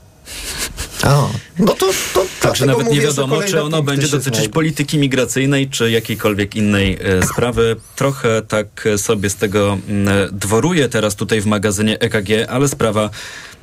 [1.03, 1.27] A,
[1.59, 6.55] no to, to Także nawet nie wiadomo, czy ono będzie dotyczyć polityki migracyjnej, czy jakiejkolwiek
[6.55, 7.75] innej e, sprawy.
[7.95, 13.03] Trochę tak sobie z tego m, mm, dworuję teraz tutaj w magazynie EKG, ale sprawa
[13.03, 13.09] m,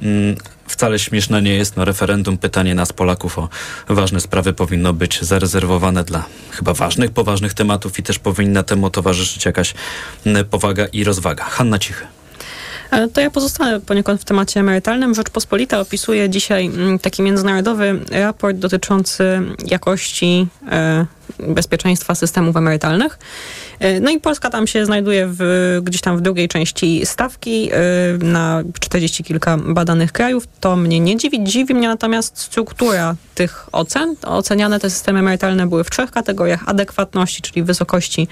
[0.09, 1.77] mm, wcale śmieszna nie jest.
[1.77, 3.49] No, referendum, pytanie nas Polaków o
[3.89, 9.45] ważne sprawy powinno być zarezerwowane dla chyba ważnych, poważnych tematów i też powinna temu towarzyszyć
[9.45, 9.77] jakaś m,
[10.37, 11.45] mm, powaga i rozwaga.
[11.45, 12.16] Hanna Cichy.
[12.91, 15.15] E, to ja pozostanę poniekąd w temacie emerytalnym.
[15.15, 21.07] Rzeczpospolita opisuje dzisiaj mm, taki międzynarodowy raport dotyczący jakości e,
[21.39, 23.19] bezpieczeństwa systemów emerytalnych.
[23.79, 27.71] E, no i Polska tam się znajduje w, gdzieś tam w drugiej części stawki
[28.19, 30.45] na 40 kilka badanych krajów.
[30.61, 31.45] To mnie nie dziwi.
[31.45, 34.15] Dziwi mnie natomiast struktura tych ocen.
[34.23, 36.69] Oceniane te systemy emerytalne były w trzech kategoriach.
[36.69, 38.29] Adekwatności, czyli wysokości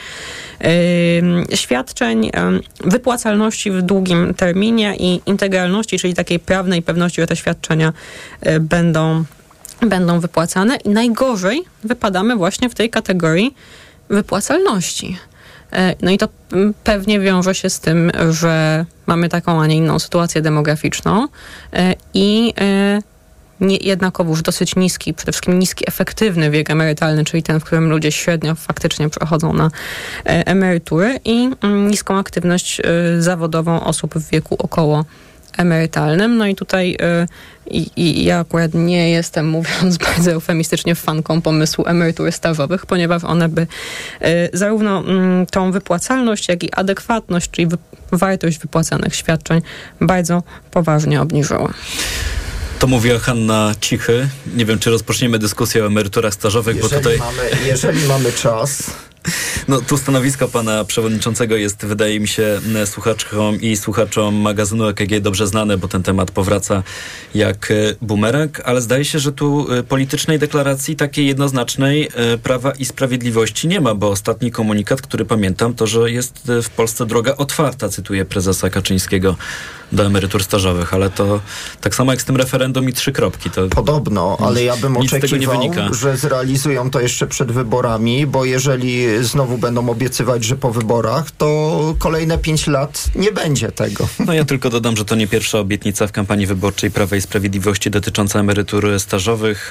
[0.60, 2.30] yy, świadczeń,
[2.84, 7.92] wypłacalności w długim terminie i integralności, czyli takiej prawnej pewności, że te świadczenia
[8.60, 9.24] będą,
[9.86, 10.76] będą wypłacane.
[10.76, 13.54] I najgorzej wypadamy właśnie w tej kategorii
[14.08, 15.18] wypłacalności.
[16.02, 16.28] No i to
[16.84, 21.28] pewnie wiąże się z tym, że mamy taką, a nie inną sytuację demograficzną
[22.14, 22.54] i
[23.60, 28.12] nie, jednakowoż dosyć niski, przede wszystkim niski efektywny wiek emerytalny, czyli ten, w którym ludzie
[28.12, 29.70] średnio faktycznie przechodzą na
[30.26, 32.84] e, emerytury i mm, niską aktywność e,
[33.22, 35.04] zawodową osób w wieku około
[35.56, 36.36] emerytalnym.
[36.36, 37.26] No i tutaj y,
[37.70, 43.62] i, ja akurat nie jestem, mówiąc bardzo eufemistycznie, fanką pomysłu emerytury stażowych, ponieważ one by
[43.62, 43.66] y,
[44.52, 45.02] zarówno
[45.42, 47.68] y, tą wypłacalność, jak i adekwatność, czyli
[48.12, 49.62] wartość wypłacanych świadczeń
[50.00, 51.68] bardzo poważnie obniżyły.
[52.78, 54.28] To mówiła Hanna Cichy.
[54.56, 57.18] Nie wiem, czy rozpoczniemy dyskusję o emeryturach stażowych, jeżeli bo tutaj...
[57.18, 58.90] Mamy, jeżeli mamy czas...
[59.68, 65.46] No tu stanowisko pana przewodniczącego jest, wydaje mi się, słuchaczkom i słuchaczom magazynu EKG dobrze
[65.46, 66.82] znane, bo ten temat powraca
[67.34, 72.72] jak e, bumerang, ale zdaje się, że tu e, politycznej deklaracji takiej jednoznacznej e, Prawa
[72.72, 77.36] i Sprawiedliwości nie ma, bo ostatni komunikat, który pamiętam, to, że jest w Polsce droga
[77.36, 79.36] otwarta, cytuję prezesa Kaczyńskiego
[79.94, 81.40] do emerytur stażowych, ale to
[81.80, 83.50] tak samo jak z tym referendum i trzy kropki.
[83.50, 89.58] To Podobno, ale ja bym oczekiwał, że zrealizują to jeszcze przed wyborami, bo jeżeli znowu
[89.58, 94.08] będą obiecywać, że po wyborach, to kolejne pięć lat nie będzie tego.
[94.26, 97.90] No ja tylko dodam, że to nie pierwsza obietnica w kampanii wyborczej Prawa i Sprawiedliwości
[97.90, 99.70] dotycząca emerytur stażowych.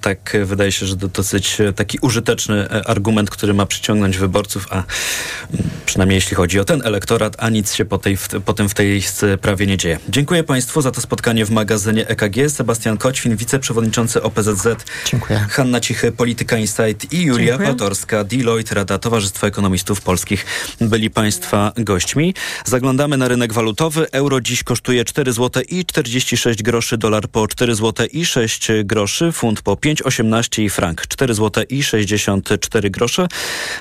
[0.00, 4.82] Tak wydaje się, że to dosyć taki użyteczny e, argument, który ma przyciągnąć wyborców, a
[5.86, 9.02] przynajmniej jeśli chodzi o ten elektorat, a nic się po, tej, po tym w tej
[9.02, 9.98] sprawie prawie nie dzieje.
[10.08, 12.50] Dziękuję Państwu za to spotkanie w magazynie EKG.
[12.50, 14.66] Sebastian Koćwin, wiceprzewodniczący OPZZ.
[15.04, 15.46] Dziękuję.
[15.50, 17.68] Hanna Cichy, Polityka Insight i Julia Dziękuję.
[17.68, 20.46] Patorska, Deloitte, Rada Towarzystwa Ekonomistów Polskich.
[20.80, 22.34] Byli Państwa gośćmi.
[22.64, 24.06] Zaglądamy na rynek walutowy.
[24.12, 29.32] Euro dziś kosztuje 4 zł i 46 groszy, dolar po 4 zł i 6 groszy,
[29.32, 33.26] funt po 5,18 i frank 4 zł i 64 grosze.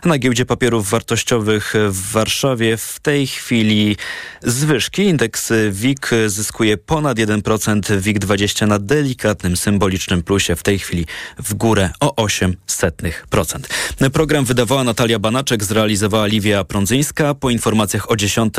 [0.05, 3.97] Na giełdzie papierów wartościowych w Warszawie w tej chwili
[4.43, 5.01] zwyżki.
[5.03, 11.05] Indeks WIG zyskuje ponad 1%, WIG 20 na delikatnym, symbolicznym plusie, w tej chwili
[11.37, 14.09] w górę o 0,08%.
[14.09, 17.33] Program wydawała Natalia Banaczek, zrealizowała Liwia Prądzyńska.
[17.33, 18.53] Po informacjach o 10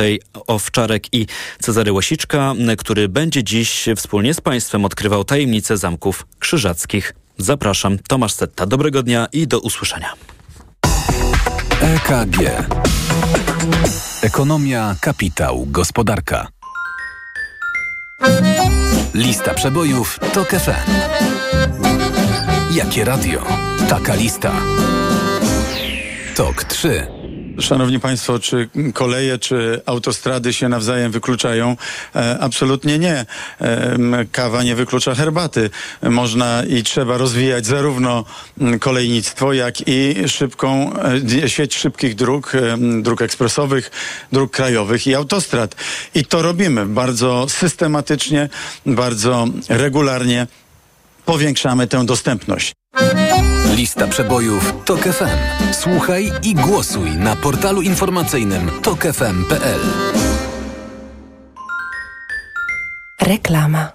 [0.47, 1.27] Owczarek i
[1.61, 7.15] Cezary Łasiczka, który będzie dziś wspólnie z Państwem odkrywał tajemnice zamków krzyżackich.
[7.39, 8.67] Zapraszam, Tomasz Setta.
[8.67, 10.13] Dobrego dnia i do usłyszenia.
[11.81, 12.39] EKG.
[14.23, 16.49] Ekonomia, kapitał, gospodarka.
[19.15, 20.91] Lista przebojów TOK FM.
[22.75, 23.43] Jakie radio?
[23.89, 24.53] Taka lista.
[26.37, 27.22] TOK 3.
[27.61, 31.77] Szanowni Państwo, czy koleje, czy autostrady się nawzajem wykluczają?
[32.17, 33.27] E, absolutnie nie.
[33.61, 33.97] E,
[34.33, 35.71] kawa nie wyklucza herbaty.
[36.03, 38.25] Można i trzeba rozwijać zarówno
[38.81, 40.93] kolejnictwo, jak i szybką
[41.43, 43.91] e, sieć szybkich dróg, e, dróg ekspresowych,
[44.33, 45.75] dróg krajowych i autostrad.
[46.15, 48.49] I to robimy bardzo systematycznie,
[48.87, 50.47] bardzo regularnie.
[51.25, 52.73] Powiększamy tę dostępność.
[53.73, 55.73] Lista przebojów TOK FM.
[55.73, 59.81] Słuchaj i głosuj na portalu informacyjnym tokefm.pl.
[63.21, 63.93] Reklama.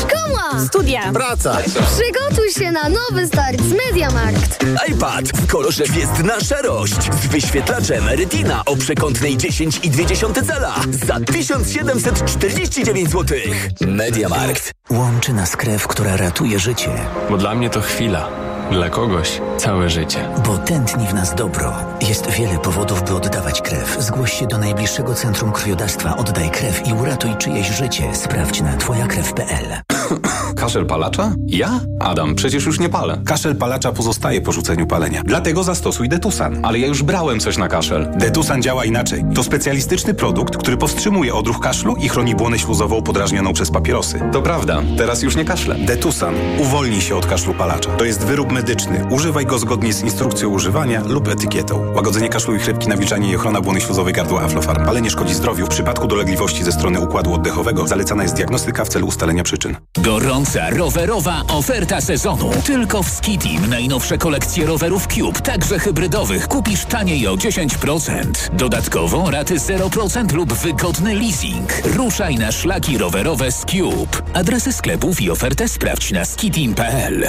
[0.00, 0.64] Szkoła!
[0.66, 1.12] Studia!
[1.12, 1.56] Praca!
[1.66, 4.64] Przygotuj się na nowy start z Mediamarkt!
[4.88, 10.74] iPad w kolorze gwiezdna szarość z wyświetlaczem Retina o przekątnej 10,2 cala
[11.06, 13.38] za 1749 zł.
[13.80, 14.72] Mediamarkt.
[14.90, 16.90] Łączy nas krew, która ratuje życie.
[17.30, 18.28] Bo dla mnie to chwila,
[18.70, 20.28] dla kogoś całe życie.
[20.46, 21.72] Bo tętni w nas dobro.
[22.08, 23.96] Jest wiele powodów, by oddawać krew.
[23.98, 26.16] Zgłoś się do najbliższego centrum krwiodawstwa.
[26.16, 28.14] Oddaj krew i uratuj czyjeś życie.
[28.14, 29.66] Sprawdź na twojakrew.pl.
[30.60, 31.32] Kaszel palacza?
[31.46, 31.80] Ja?
[32.00, 33.20] Adam, przecież już nie palę.
[33.26, 35.22] Kaszel palacza pozostaje po rzuceniu palenia.
[35.24, 36.64] Dlatego zastosuj Detusan.
[36.64, 38.10] Ale ja już brałem coś na kaszel.
[38.16, 39.24] Detusan działa inaczej.
[39.34, 44.20] To specjalistyczny produkt, który powstrzymuje odruch kaszlu i chroni błonę śluzową podrażnioną przez papierosy.
[44.32, 45.74] To prawda, teraz już nie kaszlę.
[45.74, 46.34] Detusan.
[46.58, 47.90] Uwolnij się od kaszlu palacza.
[47.90, 49.06] To jest wyrób medyczny.
[49.10, 51.92] Używaj go zgodnie z instrukcją używania lub etykietą.
[51.94, 54.84] Łagodzenie kaszlu i chrypki, nawilżanie i ochrona błony śluzowej gardła Aflofarm.
[54.84, 55.66] Palenie szkodzi zdrowiu.
[55.66, 59.76] W przypadku dolegliwości ze strony układu oddechowego zalecana jest diagnostyka w celu ustalenia przyczyn.
[59.98, 62.50] Gorąca rowerowa oferta sezonu.
[62.66, 68.10] Tylko w Skitim najnowsze kolekcje rowerów Cube, także hybrydowych, kupisz taniej o 10%.
[68.52, 71.72] Dodatkowo raty 0% lub wygodny leasing.
[71.96, 74.22] Ruszaj na szlaki rowerowe z Cube.
[74.34, 77.24] Adresy sklepów i ofertę sprawdź na skitim.pl.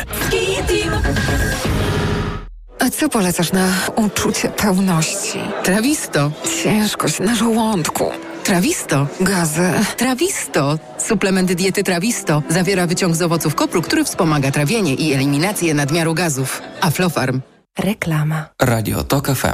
[2.80, 5.40] A co polecasz na uczucie pełności?
[5.64, 6.32] Trawisto.
[6.64, 8.12] Ciężkość na żołądku.
[8.44, 9.08] Trawisto.
[9.22, 9.70] Gazy.
[9.98, 10.80] Trawisto.
[10.98, 16.62] Suplement diety Trawisto zawiera wyciąg z owoców kopru, który wspomaga trawienie i eliminację nadmiaru gazów.
[16.82, 17.42] Aflofarm.
[17.80, 18.46] Reklama.
[18.62, 19.48] Radio TOK FM.